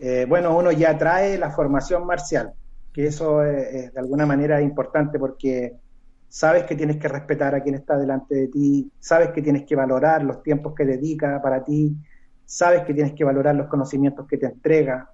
[0.00, 2.52] eh, bueno, uno ya trae la formación marcial,
[2.92, 5.81] que eso es de alguna manera importante, porque
[6.32, 9.76] sabes que tienes que respetar a quien está delante de ti, sabes que tienes que
[9.76, 11.94] valorar los tiempos que dedica para ti,
[12.46, 15.10] sabes que tienes que valorar los conocimientos que te entrega,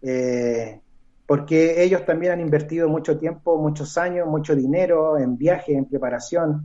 [0.00, 0.80] eh,
[1.26, 6.64] porque ellos también han invertido mucho tiempo, muchos años, mucho dinero en viaje, en preparación,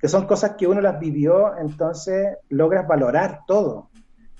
[0.00, 3.90] que son cosas que uno las vivió, entonces logras valorar todo.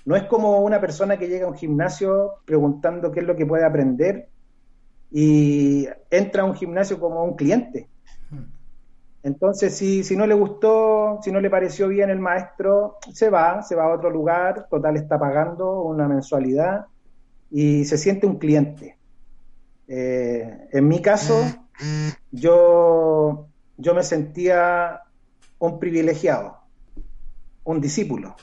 [0.03, 3.45] No es como una persona que llega a un gimnasio preguntando qué es lo que
[3.45, 4.27] puede aprender
[5.09, 7.87] y entra a un gimnasio como un cliente
[9.23, 13.63] entonces, si, si no le gustó, si no le pareció bien el maestro, se va,
[13.63, 16.87] se va a otro lugar, total está pagando una mensualidad
[17.49, 18.97] y se siente un cliente.
[19.87, 21.41] Eh, en mi caso,
[22.31, 24.99] yo, yo me sentía
[25.57, 26.57] un privilegiado,
[27.63, 28.35] un discípulo,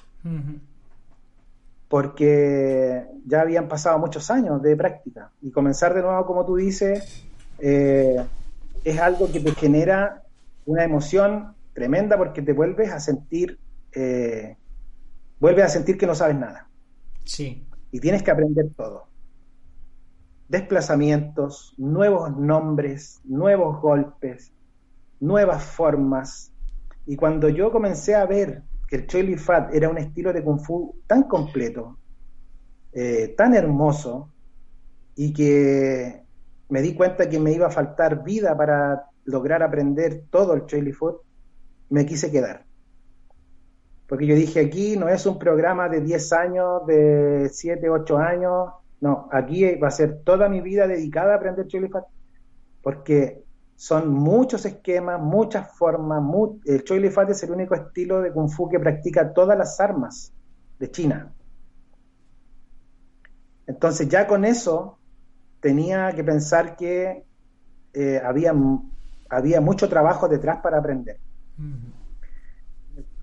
[1.89, 5.31] porque ya habían pasado muchos años de práctica.
[5.43, 7.23] Y comenzar de nuevo, como tú dices,
[7.59, 8.25] eh,
[8.83, 10.23] es algo que te genera
[10.71, 13.59] una emoción tremenda porque te vuelves a sentir,
[13.93, 14.57] eh,
[15.41, 16.69] vuelves a sentir que no sabes nada.
[17.25, 17.67] Sí.
[17.91, 19.09] Y tienes que aprender todo.
[20.49, 24.53] Desplazamientos, nuevos nombres, nuevos golpes,
[25.19, 26.53] nuevas formas.
[27.05, 30.45] Y cuando yo comencé a ver que el Choi Li Fat era un estilo de
[30.45, 31.99] Kung Fu tan completo,
[32.93, 34.31] eh, tan hermoso,
[35.17, 36.23] y que
[36.69, 41.17] me di cuenta que me iba a faltar vida para lograr aprender todo el Food,
[41.89, 42.65] me quise quedar.
[44.07, 48.71] Porque yo dije, aquí no es un programa de 10 años, de 7, 8 años,
[49.01, 52.05] no, aquí va a ser toda mi vida dedicada a aprender Chili Food,
[52.83, 53.45] porque
[53.81, 56.23] son muchos esquemas, muchas formas.
[56.67, 59.81] El Choi Li Fat es el único estilo de Kung Fu que practica todas las
[59.81, 60.35] armas
[60.79, 61.33] de China.
[63.67, 64.99] Entonces ya con eso
[65.61, 67.25] tenía que pensar que
[67.95, 68.53] eh, había,
[69.31, 71.19] había mucho trabajo detrás para aprender.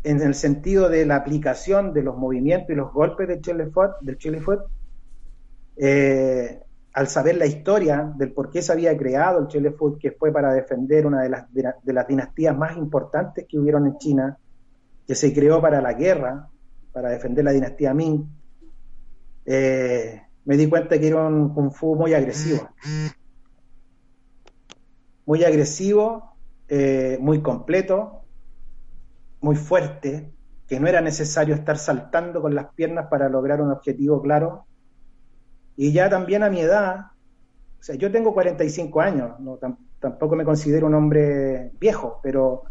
[0.04, 4.00] En el sentido de la aplicación de los movimientos y los golpes del Chile Foot,
[4.02, 4.62] del Chile Foot
[5.76, 6.60] eh,
[6.94, 10.32] al saber la historia del por qué se había creado el Chile Foot, que fue
[10.32, 14.38] para defender una de las, de, las dinastías más importantes que hubieron en China,
[15.06, 16.50] que se creó para la guerra,
[16.92, 18.26] para defender la dinastía Ming,
[19.46, 22.68] eh, me di cuenta que era un kung fu muy agresivo.
[25.28, 26.38] Muy agresivo,
[26.70, 28.24] eh, muy completo,
[29.42, 30.32] muy fuerte,
[30.68, 34.66] que no era necesario estar saltando con las piernas para lograr un objetivo claro.
[35.76, 37.08] Y ya también a mi edad,
[37.78, 39.60] o sea, yo tengo 45 años, no,
[40.00, 42.64] tampoco me considero un hombre viejo, pero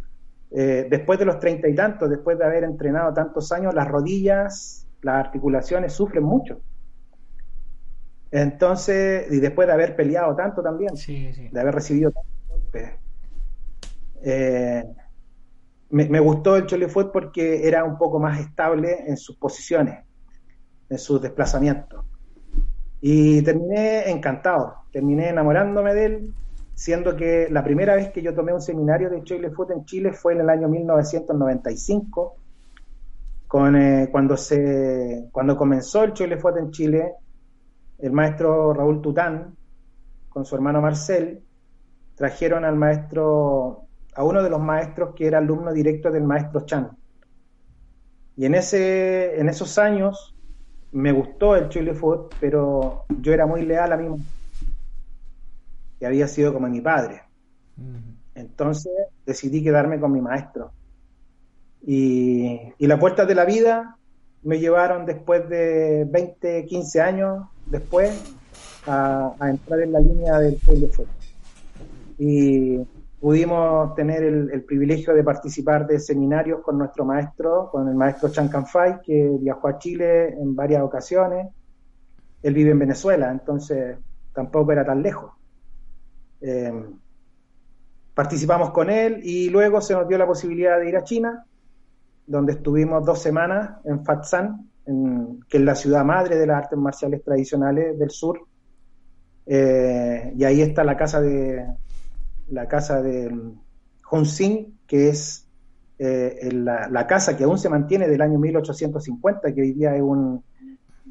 [0.51, 4.88] eh, después de los treinta y tantos, después de haber entrenado tantos años, las rodillas,
[5.03, 6.62] las articulaciones sufren mucho.
[8.37, 12.90] Entonces, y después de haber peleado tanto también, de haber recibido tantos golpes,
[14.22, 14.85] eh,
[15.88, 20.05] me, gustó el Chole porque era un poco más estable en sus posiciones,
[20.90, 22.05] en sus desplazamientos.
[23.01, 26.35] Y terminé encantado, terminé enamorándome de él,
[26.75, 30.12] siendo que la primera vez que yo tomé un seminario de Chole Foot en Chile
[30.12, 32.37] fue en el año 1995,
[33.49, 37.14] con, eh, cuando, se, cuando comenzó el Chole Foot en Chile,
[37.99, 39.57] el maestro Raúl Tután,
[40.29, 41.43] con su hermano Marcel,
[42.15, 46.91] trajeron al maestro a uno de los maestros que era alumno directo del maestro Chan.
[48.37, 50.35] Y en, ese, en esos años
[50.93, 54.09] me gustó el Chile Food, pero yo era muy leal a mí,
[55.99, 57.23] que había sido como mi padre.
[58.35, 58.93] Entonces
[59.25, 60.73] decidí quedarme con mi maestro.
[61.83, 63.97] Y, y las puertas de la vida
[64.43, 68.37] me llevaron después de 20, 15 años después
[68.87, 71.07] a, entrar en la línea del Food.
[72.19, 72.79] Y
[73.21, 78.49] pudimos tener el, privilegio de participar de seminarios con nuestro maestro, con el maestro Chan
[78.49, 81.49] Canfai, que viajó a Chile en varias ocasiones.
[82.43, 83.97] Él vive en Venezuela, entonces
[84.33, 85.33] tampoco era tan lejos.
[86.41, 86.73] Eh,
[88.15, 91.45] participamos con él y luego se nos dio la posibilidad de ir a China,
[92.27, 94.71] donde estuvimos dos semanas en Fatsan,
[95.49, 98.46] que es la ciudad madre de las artes marciales tradicionales del sur.
[99.46, 101.66] Eh, y ahí está la casa de,
[102.49, 103.33] la casa de
[104.03, 104.27] Hong
[104.87, 105.49] que es
[105.99, 110.42] eh, la, casa que aún se mantiene del año 1850, que hoy día es un,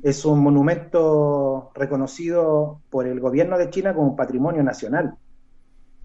[0.03, 5.15] es un monumento reconocido por el gobierno de China como patrimonio nacional.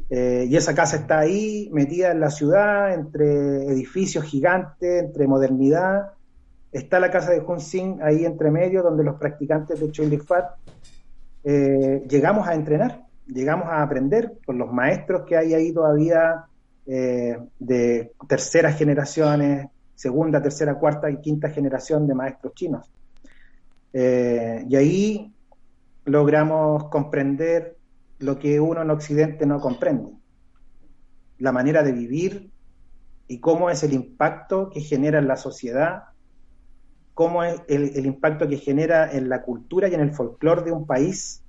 [0.09, 6.13] Eh, y esa casa está ahí, metida en la ciudad, entre edificios gigantes, entre modernidad.
[6.73, 10.55] Está la casa de Hong ahí entre medio, donde los practicantes de Choi Fat
[11.45, 16.45] eh, llegamos a entrenar llegamos a aprender con los maestros que hay ahí todavía
[16.87, 22.91] eh, de terceras generaciones, segunda, tercera, cuarta y quinta generación de maestros chinos.
[23.93, 25.33] Eh, y ahí
[26.05, 27.77] logramos comprender
[28.19, 30.13] lo que uno en Occidente no comprende,
[31.39, 32.51] la manera de vivir
[33.29, 36.05] y cómo es el impacto que genera en la sociedad,
[37.21, 40.73] cómo es el, el impacto que genera en la cultura y en el folclore de
[40.73, 41.43] un país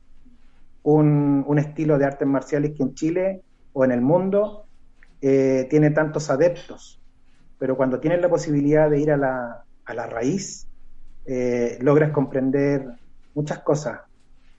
[0.84, 4.66] un, estilo de artes marciales que en Chile o en el mundo
[5.22, 7.00] eh, tiene tantos adeptos,
[7.58, 10.68] pero cuando tienes la posibilidad de ir a la, raíz,
[11.26, 12.86] eh, logras comprender
[13.34, 14.02] muchas cosas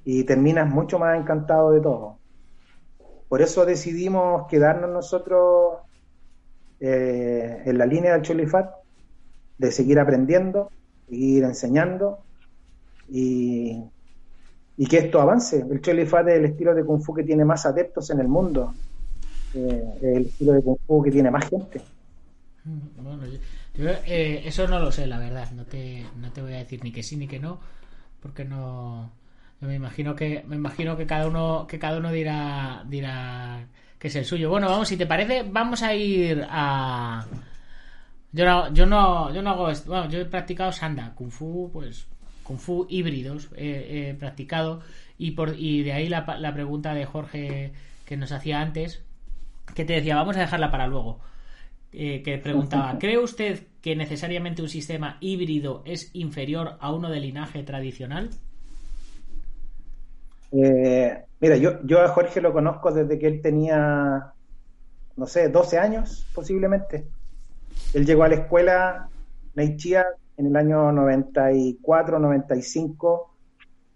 [0.07, 2.17] y terminas mucho más encantado de todo.
[3.29, 5.75] Por eso decidimos quedarnos nosotros
[6.81, 8.77] eh, en la línea del Cholifat,
[9.59, 10.71] de seguir aprendiendo,
[11.13, 12.21] seguir enseñando
[13.11, 13.77] y,
[14.79, 15.63] y que esto avance.
[15.71, 18.73] El Chole es el estilo de Kung Fu que tiene más adeptos en el mundo,
[19.55, 21.83] eh, el estilo de Kung Fu que tiene más gente.
[22.65, 23.23] Mm, bueno,
[24.07, 25.51] eh, eso no lo sé, la verdad.
[25.51, 27.61] No te, no te voy a decir ni que sí ni que no,
[28.23, 29.11] porque no.
[29.61, 34.09] Yo me imagino que me imagino que cada uno que cada uno dirá dirá que
[34.09, 34.49] es el suyo.
[34.49, 37.27] Bueno, vamos, si te parece, vamos a ir a.
[38.33, 39.91] Yo no, yo no, yo no hago esto.
[39.91, 42.07] Bueno, yo he practicado sanda, kung fu, pues
[42.43, 44.81] Kung Fu híbridos he practicado
[45.17, 47.73] y, por, y de ahí la, la, pregunta de Jorge
[48.05, 49.05] que nos hacía antes,
[49.75, 51.21] que te decía, vamos a dejarla para luego,
[51.93, 57.21] eh, que preguntaba, ¿cree usted que necesariamente un sistema híbrido es inferior a uno de
[57.21, 58.31] linaje tradicional?
[60.53, 64.33] Eh, mira, yo, yo a Jorge lo conozco desde que él tenía
[65.17, 67.07] no sé, 12 años posiblemente.
[67.95, 69.09] Él llegó a la escuela
[69.55, 73.35] Neichia en el año 94, 95,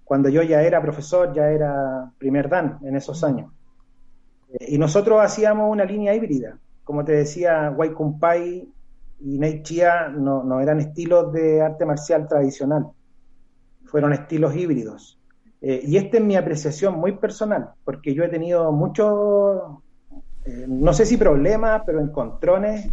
[0.04, 3.50] cuando yo ya era profesor, ya era primer dan en esos años.
[4.52, 6.58] Eh, y nosotros hacíamos una línea híbrida.
[6.84, 8.68] Como te decía, Waikumpai
[9.20, 12.88] y Neichia no, no eran estilos de arte marcial tradicional,
[13.86, 15.18] fueron estilos híbridos.
[15.62, 19.80] Eh, y esta es mi apreciación muy personal, porque yo he tenido muchos,
[20.44, 22.90] eh, no sé si problemas, pero encontrones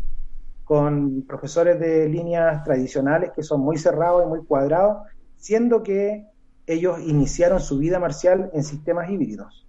[0.74, 5.08] con profesores de líneas tradicionales que son muy cerrados y muy cuadrados,
[5.38, 6.26] siendo que
[6.66, 9.68] ellos iniciaron su vida marcial en sistemas híbridos.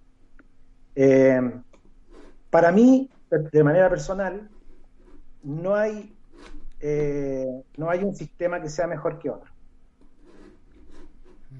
[0.95, 1.39] Eh,
[2.49, 4.49] para mí, de manera personal,
[5.43, 6.11] no hay,
[7.77, 9.51] no hay un sistema que sea mejor que otro,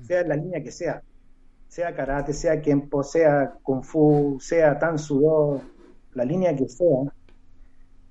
[0.08, 1.04] sea la línea que sea
[1.68, 5.62] sea karate, sea kempo, sea kung fu, sea tan sudo,
[6.14, 7.12] la línea que sea,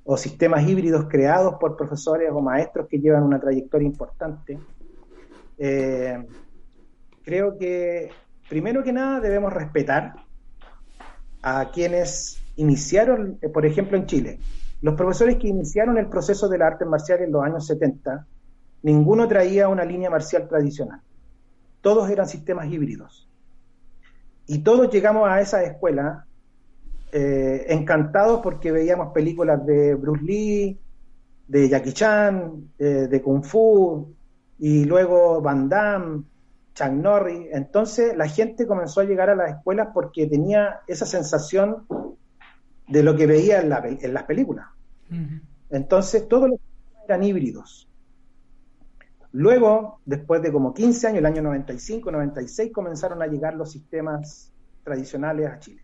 [0.05, 4.59] o sistemas híbridos creados por profesores o maestros que llevan una trayectoria importante,
[5.59, 6.27] eh,
[7.23, 8.11] creo que
[8.49, 10.15] primero que nada debemos respetar
[11.43, 14.39] a quienes iniciaron, eh, por ejemplo en Chile,
[14.83, 18.27] los profesores que iniciaron el proceso de la arte marcial en los años 70,
[18.83, 21.01] ninguno traía una línea marcial tradicional.
[21.81, 23.29] Todos eran sistemas híbridos.
[24.47, 26.27] Y todos llegamos a esa escuela
[27.17, 30.81] eh, encantados porque veíamos películas de Bruce Lee,
[31.47, 34.13] de Jackie Chan, eh, de Kung Fu,
[34.59, 36.25] y luego Van Damme,
[36.75, 37.51] Chuck Norris.
[37.53, 41.87] Entonces la gente comenzó a llegar a las escuelas porque tenía esa sensación
[42.89, 44.67] de lo que veía en, las películas.
[45.71, 46.59] Entonces todos los
[47.05, 47.89] eran híbridos.
[49.31, 54.53] Luego, después de como 15 años, el año 95, 96, comenzaron a llegar los sistemas
[54.83, 55.84] tradicionales a Chile.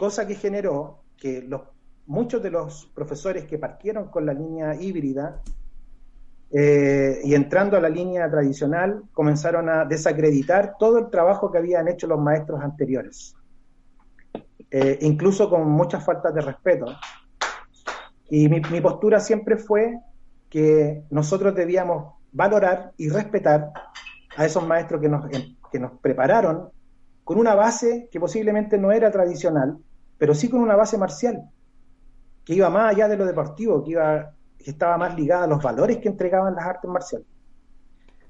[0.00, 1.60] Cosa que generó que los,
[2.06, 5.42] muchos de los profesores que partieron con la línea híbrida
[6.50, 11.86] eh, y entrando a la línea tradicional comenzaron a desacreditar todo el trabajo que habían
[11.86, 13.34] hecho los maestros anteriores,
[14.70, 16.86] eh, incluso con muchas faltas de respeto.
[18.30, 19.98] Y mi, mi postura siempre fue
[20.48, 23.70] que nosotros debíamos valorar y respetar
[24.34, 25.28] a esos maestros que nos,
[25.70, 26.70] que nos prepararon
[27.22, 29.78] con una base que posiblemente no era tradicional,
[30.20, 31.48] pero sí con una base marcial,
[32.44, 35.62] que iba más allá de lo deportivo, que, iba, que estaba más ligada a los
[35.62, 37.26] valores que entregaban las artes marciales.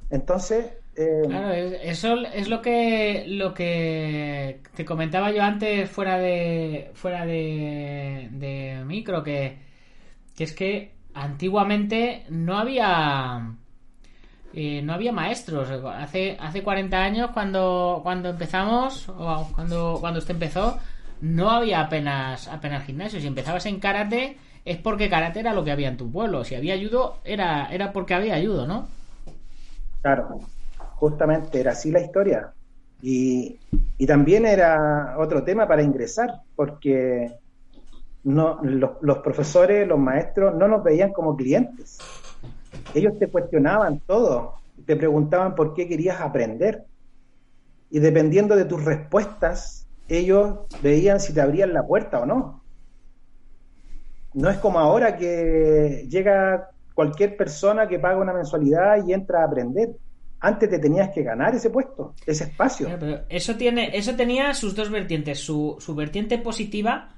[0.09, 0.67] Entonces...
[0.95, 7.25] Eh, claro, eso es lo que lo que te comentaba yo antes fuera de fuera
[7.25, 9.59] de, micro que,
[10.37, 13.57] que es que antiguamente no había
[14.53, 15.71] eh, no había maestros.
[15.71, 20.79] Hace, hace 40 años, cuando, cuando empezamos, o cuando, cuando usted empezó,
[21.21, 23.21] no había apenas, apenas gimnasio.
[23.21, 26.45] Si empezabas en karate, es porque karate era lo que había en tu pueblo.
[26.45, 28.89] Si había ayudo, era, era porque había ayudo, ¿no?
[30.03, 30.41] Claro,
[30.97, 32.53] justamente era así la historia.
[33.03, 33.59] Y,
[33.99, 37.33] y también era otro tema para ingresar, porque
[38.25, 41.99] no, los, los profesores, los maestros, no nos veían como clientes
[42.95, 44.55] ellos te cuestionaban todo,
[44.87, 46.85] te preguntaban por qué querías aprender.
[47.91, 49.80] Y dependiendo de tus respuestas,
[50.19, 52.63] ellos veían si te abrían la puerta o no.
[54.35, 59.47] No es como ahora que llega cualquier persona que paga una mensualidad y entra a
[59.47, 59.91] aprender.
[60.41, 62.89] Antes te tenías que ganar ese puesto, ese espacio.
[63.29, 67.15] eso tiene, eso tenía sus dos vertientes, su, su vertiente positiva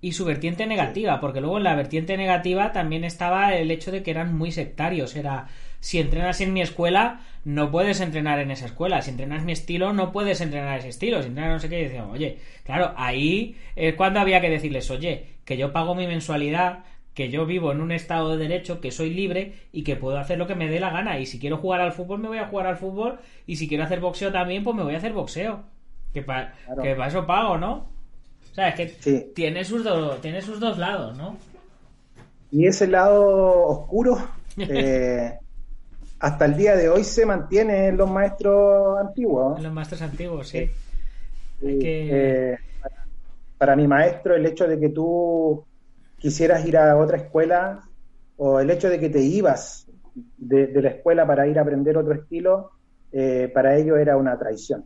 [0.00, 4.02] y su vertiente negativa, porque luego en la vertiente negativa también estaba el hecho de
[4.02, 5.16] que eran muy sectarios.
[5.16, 5.48] Era,
[5.80, 9.02] si entrenas en mi escuela, no puedes entrenar en esa escuela.
[9.02, 11.22] Si entrenas mi estilo, no puedes entrenar ese estilo.
[11.22, 15.26] Si entrenas no sé qué, decíamos, oye, claro, ahí es cuando había que decirles, oye,
[15.44, 19.10] que yo pago mi mensualidad, que yo vivo en un estado de derecho, que soy
[19.10, 21.18] libre y que puedo hacer lo que me dé la gana.
[21.18, 23.18] Y si quiero jugar al fútbol, me voy a jugar al fútbol.
[23.46, 25.64] Y si quiero hacer boxeo también, pues me voy a hacer boxeo.
[26.12, 27.88] Que para que eso pago, ¿no?
[28.50, 28.86] O sea, es que
[29.34, 29.86] tiene, sus
[30.20, 31.36] tiene sus dos lados, ¿no?
[32.50, 34.18] Y ese lado oscuro,
[34.58, 35.38] eh,
[36.20, 39.56] hasta el día de hoy se mantiene en los maestros antiguos.
[39.56, 40.70] En los maestros antiguos, sí.
[41.62, 42.56] Eh,
[43.56, 45.64] para, mi maestro, el hecho de que tú
[46.18, 47.80] quisieras ir a otra escuela
[48.36, 49.86] o el hecho de que te ibas
[50.36, 52.70] de, la escuela para ir a aprender otro estilo,
[53.12, 54.84] eh, para ellos era una traición.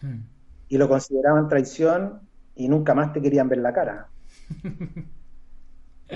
[0.00, 0.20] Hmm.
[0.68, 2.20] Y lo consideraban traición
[2.54, 4.06] y nunca más te querían ver la cara.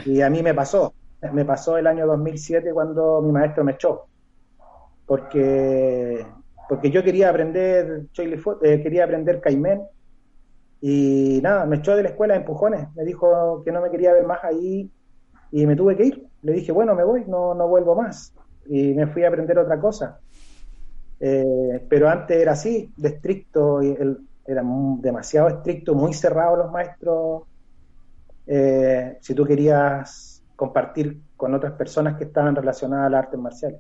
[0.07, 0.93] Y a mí me pasó,
[1.33, 4.09] me pasó el año 2007 cuando mi maestro me echó,
[5.07, 6.26] porque,
[6.68, 9.82] porque yo quería aprender eh, quería aprender Caimén
[10.80, 14.12] Y nada, me echó de la escuela de empujones, me dijo que no me quería
[14.12, 14.90] ver más ahí
[15.50, 16.26] y me tuve que ir.
[16.42, 18.34] Le dije, bueno, me voy, no, no vuelvo más.
[18.66, 20.18] Y me fui a aprender otra cosa.
[21.20, 23.96] Eh, pero antes era así, de estricto, y
[24.44, 24.62] era
[24.98, 27.44] demasiado estricto, muy cerrado los maestros.
[28.46, 33.78] Eh, si tú querías compartir con otras personas que estaban relacionadas al arte marcial.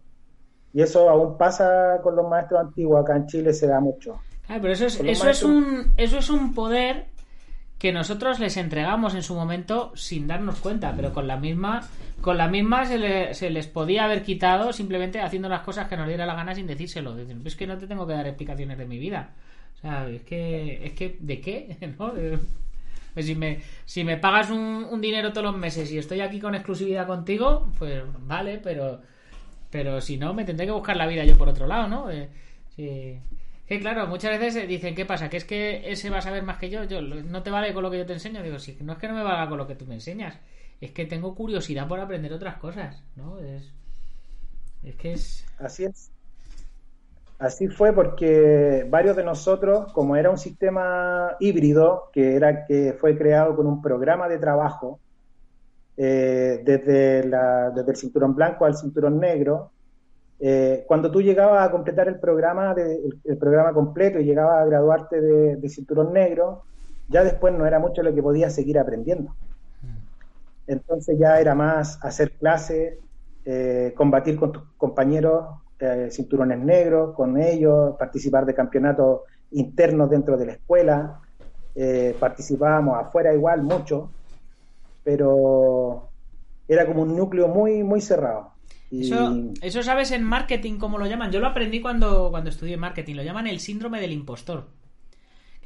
[0.74, 4.20] Y eso aún pasa con los maestros antiguos, acá en Chile se da mucho.
[4.48, 7.06] Ah, pero eso es, eso, es un, eso es un poder
[7.78, 11.88] que nosotros les entregamos en su momento sin darnos cuenta, pero con la misma,
[12.20, 16.08] con la misma se, se les podía haber quitado simplemente haciendo las cosas que nos
[16.08, 17.16] diera la gana sin decírselo.
[17.44, 19.30] Es que no te tengo que dar explicaciones de mi vida.
[19.76, 21.94] O sea, es que, es que, ¿de qué?
[21.98, 22.12] ¿No?
[23.14, 26.40] Pues si me, si me pagas un, un, dinero todos los meses y estoy aquí
[26.40, 29.00] con exclusividad contigo, pues vale, pero,
[29.74, 32.08] pero si no, me tendré que buscar la vida yo por otro lado, ¿no?
[32.08, 32.28] Eh,
[32.76, 33.20] sí.
[33.80, 35.28] Claro, muchas veces dicen, ¿qué pasa?
[35.28, 36.84] ¿Que es que ese va a saber más que yo?
[36.84, 38.40] yo ¿No te vale con lo que yo te enseño?
[38.40, 40.38] Digo, sí, no es que no me valga con lo que tú me enseñas,
[40.80, 43.40] es que tengo curiosidad por aprender otras cosas, ¿no?
[43.40, 43.72] Es,
[44.84, 45.44] es que es...
[45.58, 46.08] Así es.
[47.40, 53.18] Así fue porque varios de nosotros, como era un sistema híbrido, que era que fue
[53.18, 55.00] creado con un programa de trabajo,
[55.96, 59.70] eh, desde, la, desde el cinturón blanco al cinturón negro,
[60.40, 64.66] eh, cuando tú llegabas a completar el programa, de, el, programa completo y llegabas a
[64.66, 66.64] graduarte de, de, cinturón negro,
[67.08, 69.30] ya después no era mucho lo que podías seguir aprendiendo.
[69.82, 69.96] Mm.
[70.66, 72.98] Entonces ya era más hacer clases,
[73.44, 75.46] eh, combatir con tus compañeros
[75.78, 79.20] eh, cinturones negros, con ellos, participar de campeonatos
[79.52, 81.20] internos dentro de la escuela,
[82.20, 84.10] participábamos afuera igual mucho,
[85.04, 86.10] pero
[86.66, 88.54] era como un núcleo muy, muy cerrado.
[88.90, 91.30] Eso, eso sabes en marketing cómo lo llaman.
[91.30, 93.16] Yo lo aprendí cuando, cuando estudié marketing.
[93.16, 94.68] Lo llaman el síndrome del impostor.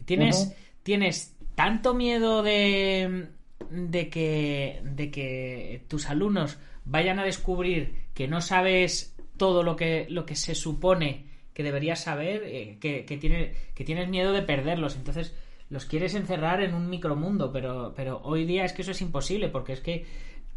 [0.04, 3.28] Tienes, tienes tanto miedo de,
[3.70, 10.06] de, que, de que tus alumnos vayan a descubrir que no sabes todo lo que,
[10.08, 14.42] lo que se supone que deberías saber, eh, que, que, tiene, que tienes miedo de
[14.42, 14.96] perderlos.
[14.96, 15.34] Entonces
[15.70, 19.48] los quieres encerrar en un micromundo, pero, pero hoy día es que eso es imposible,
[19.48, 20.06] porque es que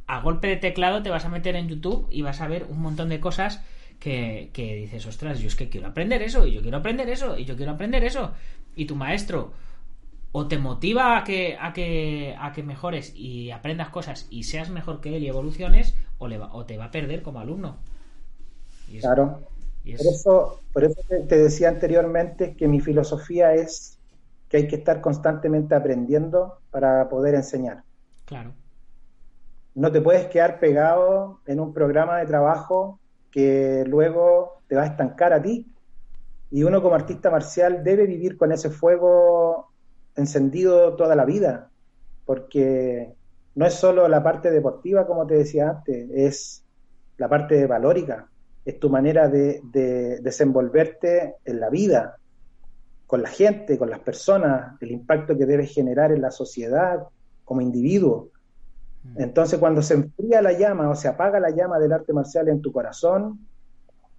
[0.08, 2.82] a golpe de teclado te vas a meter en YouTube y vas a ver un
[2.82, 3.62] montón de cosas
[4.00, 7.38] que, que, dices, ostras, yo es que quiero aprender eso, y yo quiero aprender eso,
[7.38, 8.32] y yo quiero aprender eso.
[8.76, 9.54] Y tu maestro
[10.32, 14.70] o te motiva a que, a que, a que mejores y aprendas cosas y seas
[14.70, 17.78] mejor que él y evoluciones, o, le va, o te va a perder como alumno.
[19.00, 19.42] claro.
[19.84, 23.98] Por eso, por eso te decía anteriormente que mi filosofía es
[24.52, 27.82] que hay que estar constantemente aprendiendo para poder enseñar.
[28.26, 28.54] Claro
[29.74, 33.00] no te puedes quedar pegado en un programa de trabajo
[33.32, 35.68] que luego te va a estancar a ti.
[36.50, 39.72] Y uno como artista marcial debe vivir con ese fuego
[40.16, 41.70] encendido toda la vida,
[42.26, 43.16] porque
[43.56, 46.66] no es solo la parte deportiva, como te decía antes, es
[47.18, 48.28] la parte valórica,
[48.66, 52.18] es tu manera de, de desenvolverte en la vida,
[53.12, 57.10] con la gente, con las personas, el impacto que debes generar en la sociedad
[57.44, 58.30] como individuo.
[59.04, 59.22] Mm.
[59.24, 62.62] Entonces, cuando se enfría la llama o se apaga la llama del arte marcial en
[62.62, 63.46] tu corazón,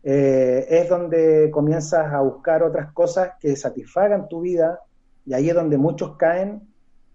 [0.03, 4.80] eh, es donde comienzas a buscar otras cosas que satisfagan tu vida
[5.24, 6.61] y ahí es donde muchos caen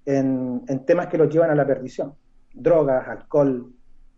[0.04, 2.16] en, temas que los llevan a la perdición,
[2.56, 3.72] drogas, alcohol,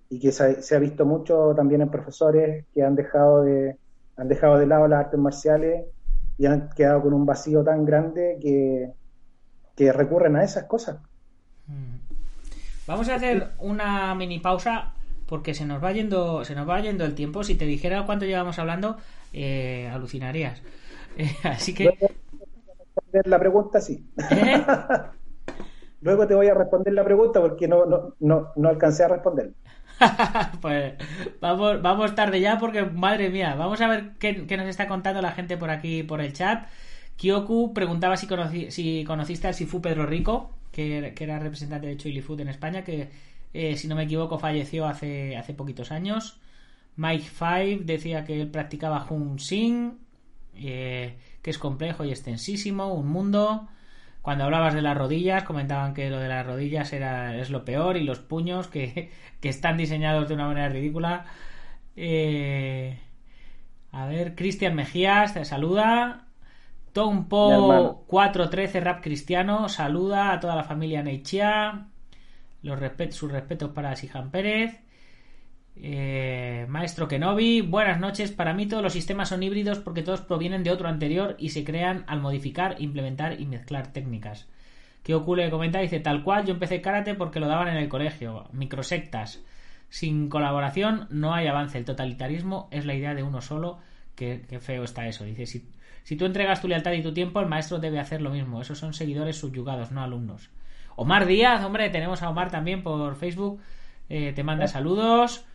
[0.08, 3.76] y que se, ha visto mucho también en profesores que han dejado de,
[4.16, 5.84] han dejado de lado las artes marciales
[6.40, 8.94] y han quedado con un vacío tan grande que,
[9.76, 10.98] que recurren a esas cosas.
[11.68, 12.00] Mm.
[12.88, 14.94] Vamos a hacer una mini pausa
[15.28, 17.44] porque se nos va yendo, se nos va yendo el tiempo.
[17.44, 18.98] Si te dijera cuánto llevamos hablando,
[19.34, 20.64] eh, alucinarías.
[21.18, 21.90] Eh, así que.
[21.90, 24.08] responder la pregunta, sí.
[24.32, 24.64] ¿Eh?
[26.02, 29.52] Luego te voy a responder la pregunta porque no, no, no, no alcancé a responder.
[30.62, 30.94] pues
[31.42, 35.58] vamos, tarde ya porque, madre mía, vamos a ver qué, nos está contando la gente
[35.58, 36.68] por aquí, por el chat.
[37.18, 42.22] Kyoku preguntaba si, conocí, si conociste al Sifu Pedro Rico que, era representante de Choili
[42.22, 43.10] Food en España, que
[43.54, 46.40] eh, si no me equivoco falleció hace, hace poquitos años.
[46.96, 49.98] Mike Five decía que él practicaba Hun Sing,
[50.56, 53.68] eh, que es complejo y extensísimo, un mundo.
[54.22, 57.98] Cuando hablabas de las rodillas, comentaban que lo de las rodillas era, es lo peor
[57.98, 61.26] y los puños que, que están diseñados de una manera ridícula.
[61.96, 63.00] Eh,
[63.92, 66.26] a ver, Cristian Mejías te saluda.
[66.94, 71.88] Tompo 413 Rap Cristiano saluda a toda la familia Neichia.
[72.62, 72.80] Los
[73.12, 74.80] sus respetos para Sijan Pérez.
[75.82, 78.32] Eh, Maestro Kenobi, buenas noches.
[78.32, 81.64] Para mí todos los sistemas son híbridos porque todos provienen de otro anterior y se
[81.64, 84.48] crean al modificar, implementar y mezclar técnicas.
[85.04, 88.48] que ocurre comenta, dice, tal cual, yo empecé karate porque lo daban en el colegio,
[88.52, 89.42] microsectas.
[89.90, 93.80] Sin colaboración no hay avance, el totalitarismo es la idea de uno solo,
[94.16, 95.24] que, feo está eso.
[95.24, 95.70] Dice, si,
[96.04, 98.62] si tú entregas tu lealtad y tu tiempo, el maestro debe hacer lo mismo.
[98.62, 100.50] Esos son seguidores subyugados, no alumnos.
[100.98, 103.62] Omar Díaz, hombre, tenemos a Omar también por Facebook,
[104.10, 105.46] eh, te manda saludos.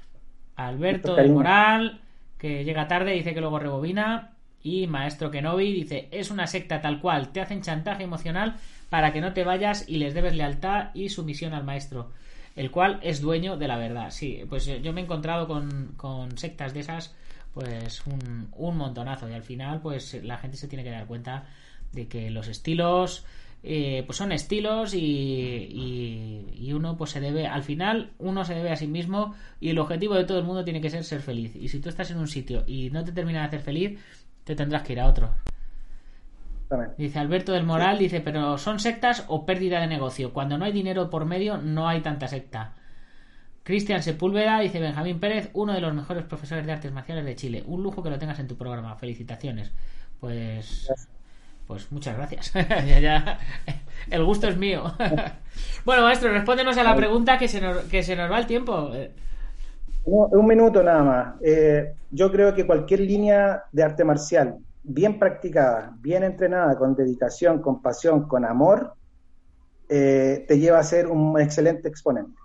[0.57, 2.01] Alberto del Moral,
[2.39, 4.31] que llega tarde, dice que luego rebobina.
[4.63, 8.57] Y Maestro Kenobi dice, es una secta tal cual, te hacen chantaje emocional
[8.89, 12.13] para que no te vayas y les debes lealtad y sumisión al maestro,
[12.57, 14.11] el cual es dueño de la verdad.
[14.11, 17.15] Sí, pues yo me he encontrado con, sectas de esas,
[17.53, 19.29] pues un, un montonazo.
[19.29, 21.45] Y al final, pues la gente se tiene que dar cuenta
[21.93, 23.27] de que los estilos
[23.67, 28.71] eh, pues son estilos y, y, uno pues se debe al final uno se debe
[28.71, 31.57] a sí mismo y el objetivo de todo el mundo tiene que ser ser feliz.
[31.57, 33.99] Y si tú estás en un sitio y no te termina de hacer feliz
[34.45, 35.35] te tendrás que ir a otro.
[36.99, 40.73] Dice Alberto del Moral dice pero son sectas o pérdida de negocio cuando no hay
[40.73, 42.75] dinero por medio no hay tanta secta
[43.63, 47.63] Cristian Sepúlveda dice Benjamín Pérez uno de los mejores profesores de artes marciales de Chile.
[47.67, 48.97] Un lujo que lo tengas en tu programa.
[48.97, 49.73] Felicitaciones
[50.21, 50.91] pues
[51.67, 52.53] pues muchas gracias.
[54.11, 54.85] El gusto es mío.
[55.85, 58.91] bueno, maestro, respóndenos a la pregunta que se nos, va el tiempo.
[60.05, 61.35] Un, minuto nada más.
[61.43, 67.63] Eh, yo creo que cualquier línea de arte marcial bien practicada, bien entrenada, con dedicación,
[67.63, 68.95] con pasión, con amor,
[69.89, 72.39] eh, te lleva a ser un excelente exponente.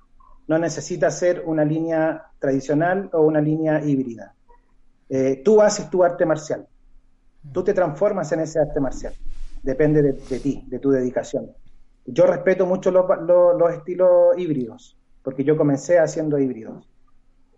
[0.47, 4.33] No necesitas ser una línea tradicional o una línea híbrida.
[5.09, 6.68] Eh, tú haces tu arte marcial
[7.51, 9.13] Tú te transformas en ese arte marcial.
[9.63, 11.51] Depende de, ti, de tu dedicación.
[12.05, 13.05] Yo respeto mucho los,
[13.73, 16.87] estilos híbridos, porque yo comencé haciendo híbridos.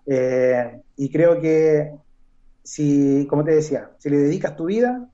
[0.05, 1.93] Eh, y creo que
[2.63, 5.07] si, como te decía, si le dedicas tu vida,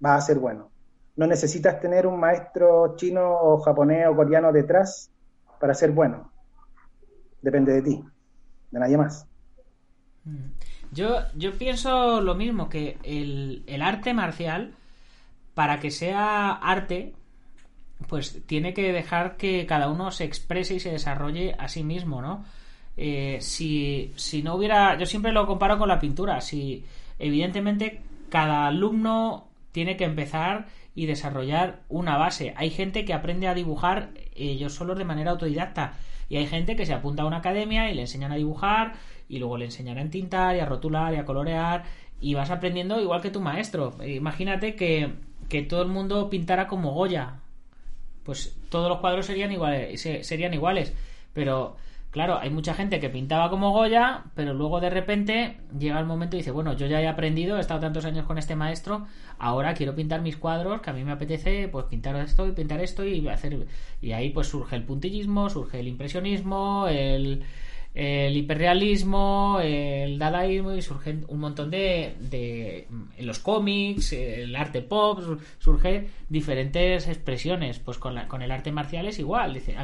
[0.00, 0.70] vas a ser bueno.
[1.16, 5.10] No necesitas tener un maestro chino o japonés o coreano detrás
[5.58, 6.30] para ser bueno.
[7.40, 8.04] Depende de ti,
[8.70, 9.26] de nadie más.
[10.24, 10.55] Mm.
[10.96, 14.72] Yo, yo pienso lo mismo, que el, el arte marcial,
[15.52, 17.12] para que sea arte,
[18.08, 22.22] pues tiene que dejar que cada uno se exprese y se desarrolle a sí mismo,
[22.22, 22.44] ¿no?
[22.96, 26.82] Eh, si, si no hubiera, yo siempre lo comparo con la pintura, si
[27.18, 32.54] evidentemente cada alumno tiene que empezar y desarrollar una base.
[32.56, 35.98] Hay gente que aprende a dibujar ellos solos de manera autodidacta
[36.30, 38.94] y hay gente que se apunta a una academia y le enseñan a dibujar
[39.28, 41.84] y luego le enseñará a entintar y a rotular y a colorear
[42.20, 43.94] y vas aprendiendo igual que tu maestro.
[44.04, 45.12] Imagínate que,
[45.48, 47.40] que todo el mundo pintara como Goya.
[48.24, 50.92] Pues todos los cuadros serían iguales, serían iguales.
[51.32, 51.76] Pero
[52.10, 56.36] claro, hay mucha gente que pintaba como Goya, pero luego de repente llega el momento
[56.36, 59.06] y dice, bueno, yo ya he aprendido, he estado tantos años con este maestro,
[59.38, 62.80] ahora quiero pintar mis cuadros, que a mí me apetece pues pintar esto y pintar
[62.80, 63.66] esto y hacer
[64.00, 67.44] y ahí pues surge el puntillismo, surge el impresionismo, el
[67.96, 72.86] el hiperrealismo, el dadaísmo y surgen un montón de, de
[73.16, 77.78] en los cómics, el arte pop, surge diferentes expresiones.
[77.78, 79.54] Pues con, la, con el arte marcial es igual.
[79.54, 79.74] Dice,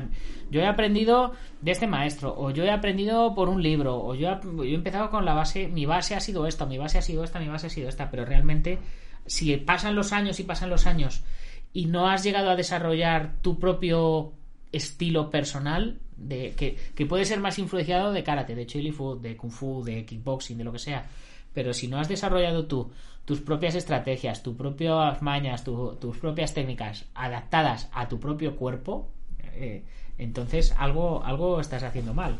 [0.50, 1.32] yo he aprendido
[1.62, 5.08] de este maestro, o yo he aprendido por un libro, o yo, yo he empezado
[5.08, 7.68] con la base, mi base ha sido esta, mi base ha sido esta, mi base
[7.68, 8.78] ha sido esta, pero realmente
[9.24, 11.24] si pasan los años y pasan los años
[11.72, 14.34] y no has llegado a desarrollar tu propio
[14.70, 15.98] estilo personal,
[16.28, 20.04] de, que, puede ser más influenciado de karate, de chili food, de kung fu, de
[20.04, 21.06] kickboxing, de lo que sea.
[21.52, 22.90] Pero si no has desarrollado tú
[23.24, 29.08] tus propias estrategias, tus propias mañas, tus propias técnicas adaptadas a tu propio cuerpo,
[29.54, 29.82] eh,
[30.18, 32.36] entonces algo, algo estás haciendo mal.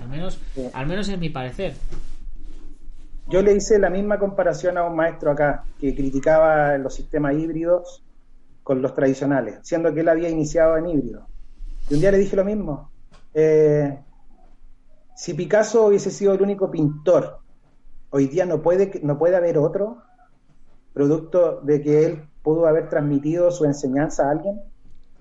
[0.00, 0.40] Al menos,
[0.72, 1.74] al menos en mi parecer.
[3.28, 8.02] Yo le hice la misma comparación a un maestro acá que criticaba los sistemas híbridos
[8.62, 11.26] con los tradicionales, siendo que él había iniciado en híbrido.
[11.88, 12.91] Y un día le dije lo mismo.
[13.34, 13.98] Eh,
[15.14, 17.38] si Picasso hubiese sido el único pintor,
[18.10, 20.02] hoy día no puede, no puede haber otro
[20.92, 24.60] producto de que él pudo haber transmitido su enseñanza a alguien.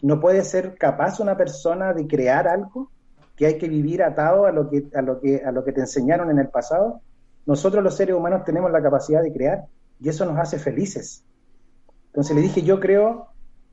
[0.01, 2.89] No puede ser capaz una persona de crear algo
[3.35, 5.81] que hay que vivir atado a lo que, a lo que, a lo que te
[5.81, 7.01] enseñaron en el pasado.
[7.45, 9.65] Nosotros los seres humanos tenemos la capacidad de crear
[9.99, 11.23] y eso nos hace felices.
[12.07, 13.27] Entonces le dije, yo creo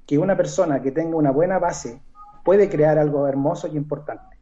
[0.07, 2.01] que una persona que tenga una buena base
[2.49, 4.39] puede crear algo hermoso y importante.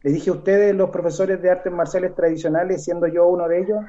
[0.00, 3.84] Le dije a ustedes, los profesores de artes marciales tradicionales, siendo yo uno de ellos,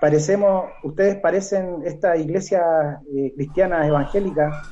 [0.00, 4.62] parecemos, ustedes parecen esta iglesia eh, cristiana evangélica,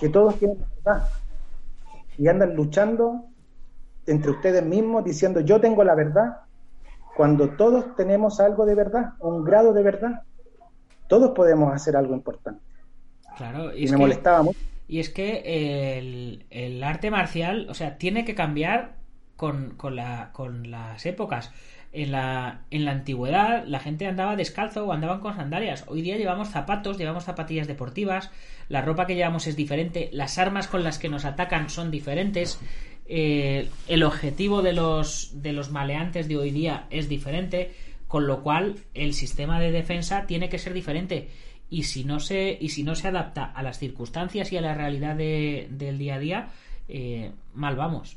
[0.00, 1.06] que todos tienen verdad
[2.18, 3.26] y andan luchando
[4.06, 6.38] entre ustedes mismos diciendo yo tengo la verdad,
[7.16, 10.22] cuando todos tenemos algo de verdad, un grado de verdad,
[11.06, 12.64] todos podemos hacer algo importante.
[13.36, 18.24] Claro, y, me molestaba mucho y es que el, el arte marcial, o sea, tiene
[18.24, 18.96] que cambiar
[19.36, 21.52] con, con, la, con las épocas.
[21.92, 25.84] En la, en la antigüedad la gente andaba descalzo o andaban con sandalias.
[25.86, 28.32] Hoy día llevamos zapatos, llevamos zapatillas deportivas,
[28.68, 32.58] la ropa que llevamos es diferente, las armas con las que nos atacan son diferentes,
[33.06, 37.72] eh, el objetivo de los, de los maleantes de hoy día es diferente,
[38.08, 41.28] con lo cual el sistema de defensa tiene que ser diferente.
[41.74, 44.74] Y si no se, y si no se adapta a las circunstancias y a la
[44.74, 46.48] realidad de, del día a día,
[46.88, 48.16] eh, mal vamos.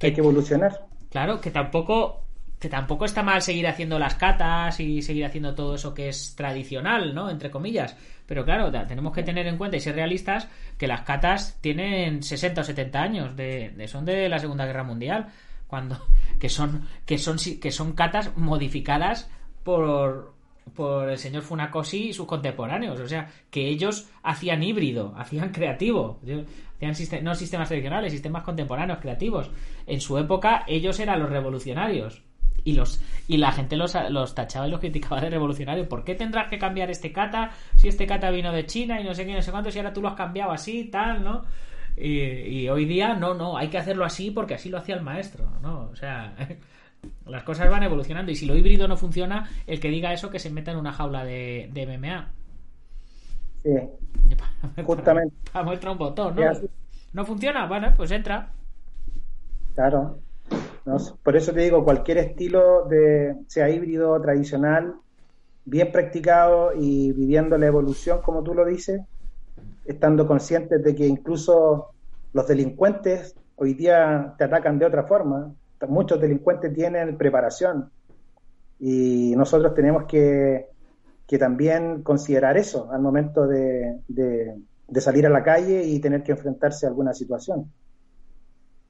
[0.00, 0.84] Hay que evolucionar.
[1.10, 2.24] Claro, que tampoco
[2.58, 6.34] que tampoco está mal seguir haciendo las catas y seguir haciendo todo eso que es
[6.34, 7.30] tradicional, ¿no?
[7.30, 7.96] Entre comillas.
[8.26, 12.62] Pero claro, tenemos que tener en cuenta y ser realistas que las catas tienen 60
[12.62, 15.28] o 70 años, de, son de la Segunda Guerra Mundial,
[15.68, 16.04] cuando
[16.40, 19.30] que son que son que son catas modificadas
[19.62, 20.39] por
[20.74, 26.20] por el señor Funakoshi y sus contemporáneos, o sea, que ellos hacían híbrido, hacían creativo,
[26.22, 29.50] hacían no sistemas tradicionales, sistemas contemporáneos creativos.
[29.86, 32.22] En su época ellos eran los revolucionarios
[32.64, 35.86] y los y la gente los, los tachaba y los criticaba de revolucionarios.
[35.86, 39.14] ¿Por qué tendrás que cambiar este kata si este kata vino de China y no
[39.14, 41.44] sé qué, no sé cuánto, si ahora tú lo has cambiado así, tal, ¿no?
[41.96, 45.50] Y, hoy día no, no, hay que hacerlo así porque así lo hacía el maestro,
[45.60, 45.90] ¿no?
[45.92, 46.34] O sea,
[47.26, 50.38] las cosas van evolucionando y si lo híbrido no funciona, el que diga eso que
[50.38, 52.30] se meta en una jaula de, de MMA.
[53.62, 53.70] Sí.
[54.84, 55.34] Justamente.
[55.52, 56.42] Para, muestra un botón, ¿no?
[57.12, 58.52] No funciona, bueno, pues entra.
[59.74, 60.18] Claro.
[61.22, 64.94] Por eso te digo, cualquier estilo de sea híbrido, tradicional,
[65.64, 69.00] bien practicado y viviendo la evolución, como tú lo dices,
[69.84, 71.90] estando conscientes de que incluso
[72.32, 75.52] los delincuentes hoy día te atacan de otra forma.
[75.88, 77.90] Muchos delincuentes tienen preparación
[78.78, 80.68] y nosotros tenemos que,
[81.38, 86.86] también considerar eso al momento de, de salir a la calle y tener que enfrentarse
[86.86, 87.70] a alguna situación.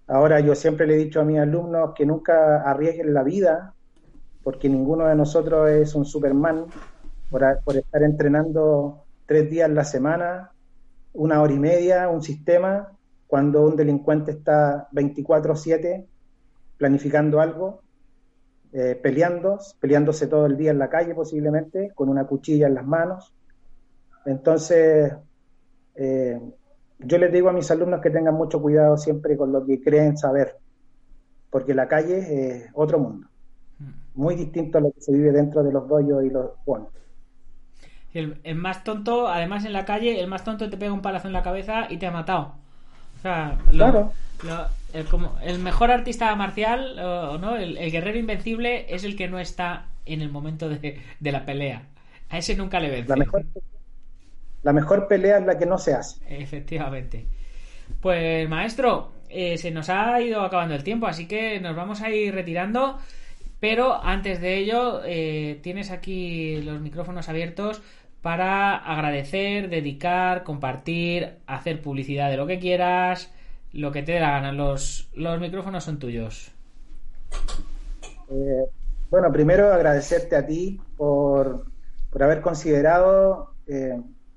[0.07, 3.75] Ahora yo siempre le he dicho a mis alumnos que nunca arriesguen la vida,
[4.43, 6.67] porque ninguno de nosotros es un Superman
[7.31, 7.45] por,
[7.77, 10.51] estar entrenando tres días la semana,
[11.13, 12.89] una hora y media, un sistema,
[13.29, 16.07] cuando un delincuente está 24/7
[16.81, 17.83] planificando algo,
[18.73, 22.87] eh, peleando, peleándose todo el día en la calle posiblemente, con una cuchilla en las
[22.87, 23.35] manos.
[24.25, 25.13] Entonces,
[25.95, 26.41] eh,
[26.99, 30.17] yo les digo a mis alumnos que tengan mucho cuidado siempre con lo que creen
[30.17, 30.57] saber,
[31.51, 33.29] porque la calle es otro mundo,
[33.79, 33.91] mm.
[34.15, 36.89] muy distinto a lo que se vive dentro de los doyos y los bueno.
[38.15, 41.35] El, más tonto, además en la calle, el más tonto te pega un palazo en
[41.35, 42.55] la cabeza y te ha matado.
[43.19, 44.13] O sea, claro.
[44.93, 49.39] El, como, el mejor artista marcial, o, no, el, guerrero invencible es el que no
[49.39, 51.83] está en el momento de, la pelea.
[52.29, 53.09] A ese nunca le vence.
[53.09, 53.45] La mejor,
[54.63, 56.21] la mejor pelea es la que no se hace.
[56.29, 57.27] Efectivamente.
[58.01, 62.11] Pues maestro, eh, se nos ha ido acabando el tiempo, así que nos vamos a
[62.11, 62.99] ir retirando.
[63.59, 67.83] Pero antes de ello, eh, tienes aquí los micrófonos abiertos
[68.23, 73.33] para agradecer, dedicar, compartir, hacer publicidad de lo que quieras,
[73.73, 74.53] lo que te dé la gana.
[74.53, 76.53] Los, los micrófonos son tuyos.
[78.29, 78.65] Eh,
[79.11, 81.67] bueno, primero agradecerte a ti por,
[82.11, 83.55] por haber considerado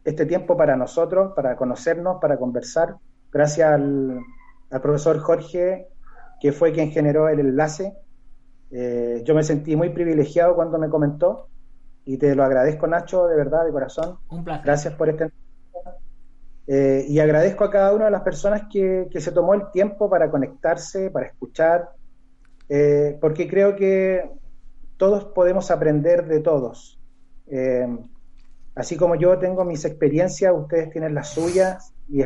[0.03, 2.97] este tiempo para nosotros, para conocernos, para conversar.
[3.31, 4.19] Gracias al,
[4.81, 5.88] profesor Jorge,
[6.39, 7.95] que fue quien generó el enlace.
[8.71, 11.47] Eh, yo me sentí muy privilegiado cuando me comentó
[12.05, 14.17] y te lo agradezco, Nacho, de verdad, de corazón.
[14.29, 14.65] Un placer.
[14.65, 15.29] Gracias por esta
[16.68, 20.30] eh, y agradezco a cada una de las personas que, se tomó el tiempo para
[20.30, 21.89] conectarse, para escuchar,
[22.70, 24.30] eh, porque creo que
[24.97, 26.99] todos podemos aprender de todos.
[28.76, 32.24] Así como yo tengo mis experiencias, ustedes tienen las suyas y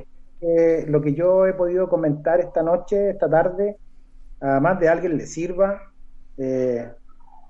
[0.88, 3.78] lo que yo he podido comentar esta noche, esta tarde,
[4.40, 5.92] a más de alguien le sirva,
[6.38, 6.92] eh,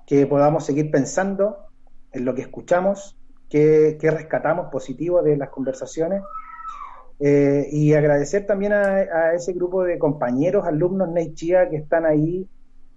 [0.06, 1.66] que podamos seguir pensando
[2.12, 3.18] en lo que escuchamos,
[3.50, 6.22] que, rescatamos positivo de las conversaciones.
[7.20, 12.48] Eh, y agradecer también a, ese grupo de compañeros, alumnos Neichia que están ahí,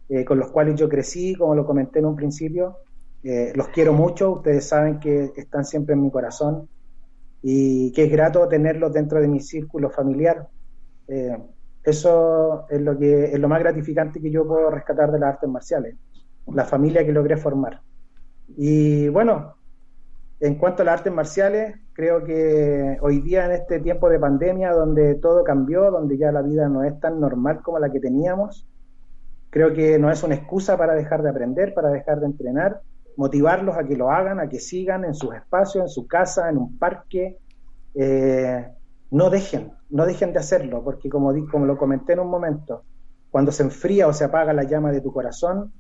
[0.10, 2.78] eh, con los cuales yo crecí, como lo comenté en un principio,
[3.24, 6.68] eh, los quiero mucho, ustedes saben que están siempre en mi corazón
[7.42, 10.48] y que es grato tenerlos dentro de mi círculo familiar.
[11.84, 15.50] Eso es lo, que, es lo más gratificante que yo puedo rescatar de las artes
[15.50, 15.96] marciales,
[16.48, 17.82] la familia que logré formar.
[18.56, 19.56] Y bueno,
[20.40, 24.72] en cuanto a las artes marciales, creo que hoy día en este tiempo de pandemia,
[24.72, 28.68] donde todo cambió, donde ya la vida no es tan normal como la que teníamos,
[29.52, 32.82] creo que no es una excusa para dejar de aprender, para dejar de entrenar
[33.18, 36.58] motivarlos a que lo hagan, a que sigan en sus espacios, en su casa, en
[36.58, 37.38] un parque,
[37.94, 38.68] eh,
[39.12, 42.82] no dejen, no dejen de hacerlo, porque como, como lo comenté en un momento,
[43.30, 45.72] cuando se enfría o se apaga la llama de tu corazón,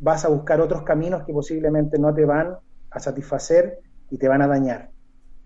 [0.00, 2.56] vas a buscar otros caminos que posiblemente no te van
[2.90, 3.78] a satisfacer
[4.10, 4.91] y te van a dañar.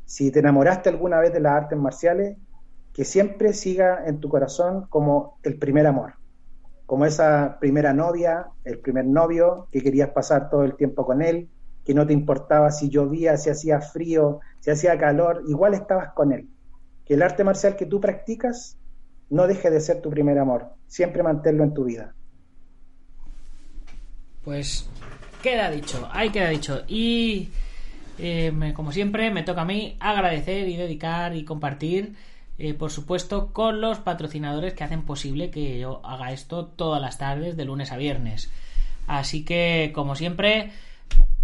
[0.06, 2.36] Si te enamoraste alguna vez de las artes marciales,
[2.94, 6.14] que siempre siga en tu corazón como el primer amor,
[6.86, 11.50] como esa primera novia, el primer novio que querías pasar todo el tiempo con él,
[11.84, 16.32] que no te importaba si llovía, si hacía frío, si hacía calor, igual estabas con
[16.32, 16.48] él.
[17.04, 18.78] Que el arte marcial que tú practicas
[19.28, 22.14] no deje de ser tu primer amor, siempre manténlo en tu vida.
[24.44, 24.88] Pues
[25.42, 26.82] queda dicho, ahí queda dicho.
[26.86, 27.50] Y
[28.18, 32.14] eh, como siempre, me toca a mí agradecer y dedicar y compartir,
[32.58, 37.18] eh, por supuesto, con los patrocinadores que hacen posible que yo haga esto todas las
[37.18, 38.50] tardes, de lunes a viernes.
[39.06, 40.72] Así que, como siempre,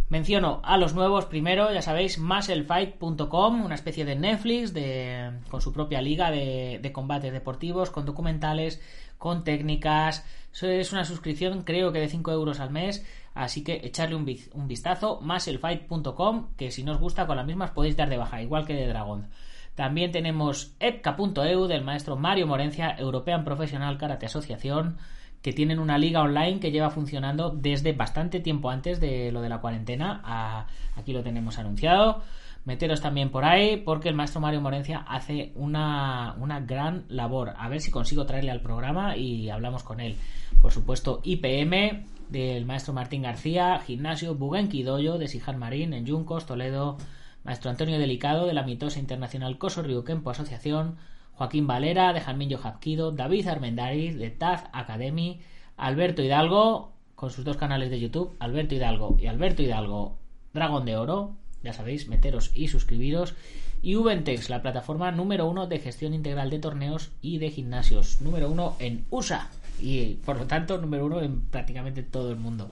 [0.08, 5.72] menciono a los nuevos primero, ya sabéis, musclefight.com, una especie de Netflix de, con su
[5.72, 8.80] propia liga de, de combates deportivos, con documentales,
[9.18, 10.24] con técnicas.
[10.60, 13.06] Es una suscripción, creo que de 5 euros al mes.
[13.34, 15.20] Así que echarle un, vistazo.
[15.22, 18.74] Musclefight.com, que si no os gusta, con las mismas podéis dar de baja, igual que
[18.74, 19.28] de Dragon.
[19.74, 24.98] También tenemos epca.eu del maestro Mario Morencia, European Professional Karate Asociación,
[25.40, 29.48] que tienen una liga online que lleva funcionando desde bastante tiempo antes de lo de
[29.48, 30.66] la cuarentena.
[30.94, 32.22] aquí lo tenemos anunciado
[32.64, 37.54] meteros también por ahí porque el maestro Mario Morencia hace una, una gran labor.
[37.56, 40.16] A ver si consigo traerle al programa y hablamos con él.
[40.60, 46.46] Por supuesto, IPM del maestro Martín García, Gimnasio Bugenki Doyo de Sijan Marín en Yuncos,
[46.46, 46.96] Toledo,
[47.44, 50.96] maestro Antonio Delicado de la Mitosa Internacional Coso Kempo Asociación,
[51.34, 55.40] Joaquín Valera de Jamillo Japquido, David Armendariz de Taz Academy,
[55.76, 60.16] Alberto Hidalgo con sus dos canales de YouTube, Alberto Hidalgo y Alberto Hidalgo
[60.54, 63.34] Dragón de Oro, ya sabéis, meteros y suscribiros.
[63.82, 68.20] Y Ubentex, la plataforma número uno de gestión integral de torneos y de gimnasios.
[68.22, 69.50] Número uno en USA.
[69.80, 72.70] Y por lo tanto, número uno en prácticamente todo el mundo.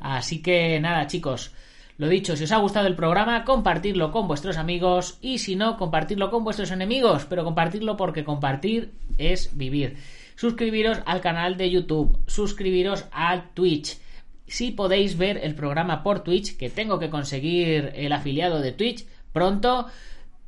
[0.00, 1.52] Así que nada, chicos.
[1.98, 5.76] Lo dicho, si os ha gustado el programa, compartirlo con vuestros amigos y si no,
[5.76, 9.98] compartirlo con vuestros enemigos, pero compartirlo porque compartir es vivir.
[10.34, 13.98] Suscribiros al canal de YouTube, suscribiros al Twitch,
[14.52, 19.06] si podéis ver el programa por Twitch, que tengo que conseguir el afiliado de Twitch
[19.32, 19.86] pronto.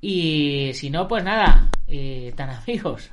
[0.01, 3.11] Y si no, pues nada, eh, tan amigos,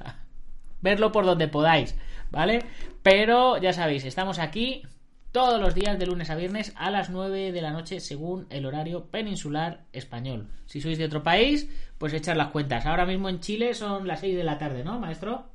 [0.81, 1.95] verlo por donde podáis,
[2.31, 2.63] ¿vale?
[3.03, 4.83] Pero ya sabéis, estamos aquí
[5.31, 8.65] todos los días de lunes a viernes a las 9 de la noche según el
[8.65, 10.47] horario peninsular español.
[10.65, 12.85] Si sois de otro país, pues echar las cuentas.
[12.85, 15.45] Ahora mismo en Chile son las 6 de la tarde, ¿no, maestro?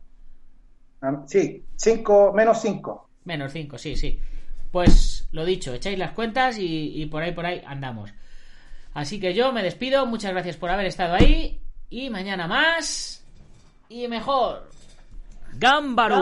[1.02, 3.10] Ah, sí, 5, menos 5.
[3.24, 4.18] Menos 5, sí, sí.
[4.70, 8.12] Pues lo dicho, echáis las cuentas y, por ahí, por ahí andamos.
[8.94, 11.60] Así que yo me despido, muchas gracias por haber estado ahí
[11.90, 13.24] y mañana más
[13.88, 14.70] y mejor.
[15.58, 16.20] ¡Gámbaro!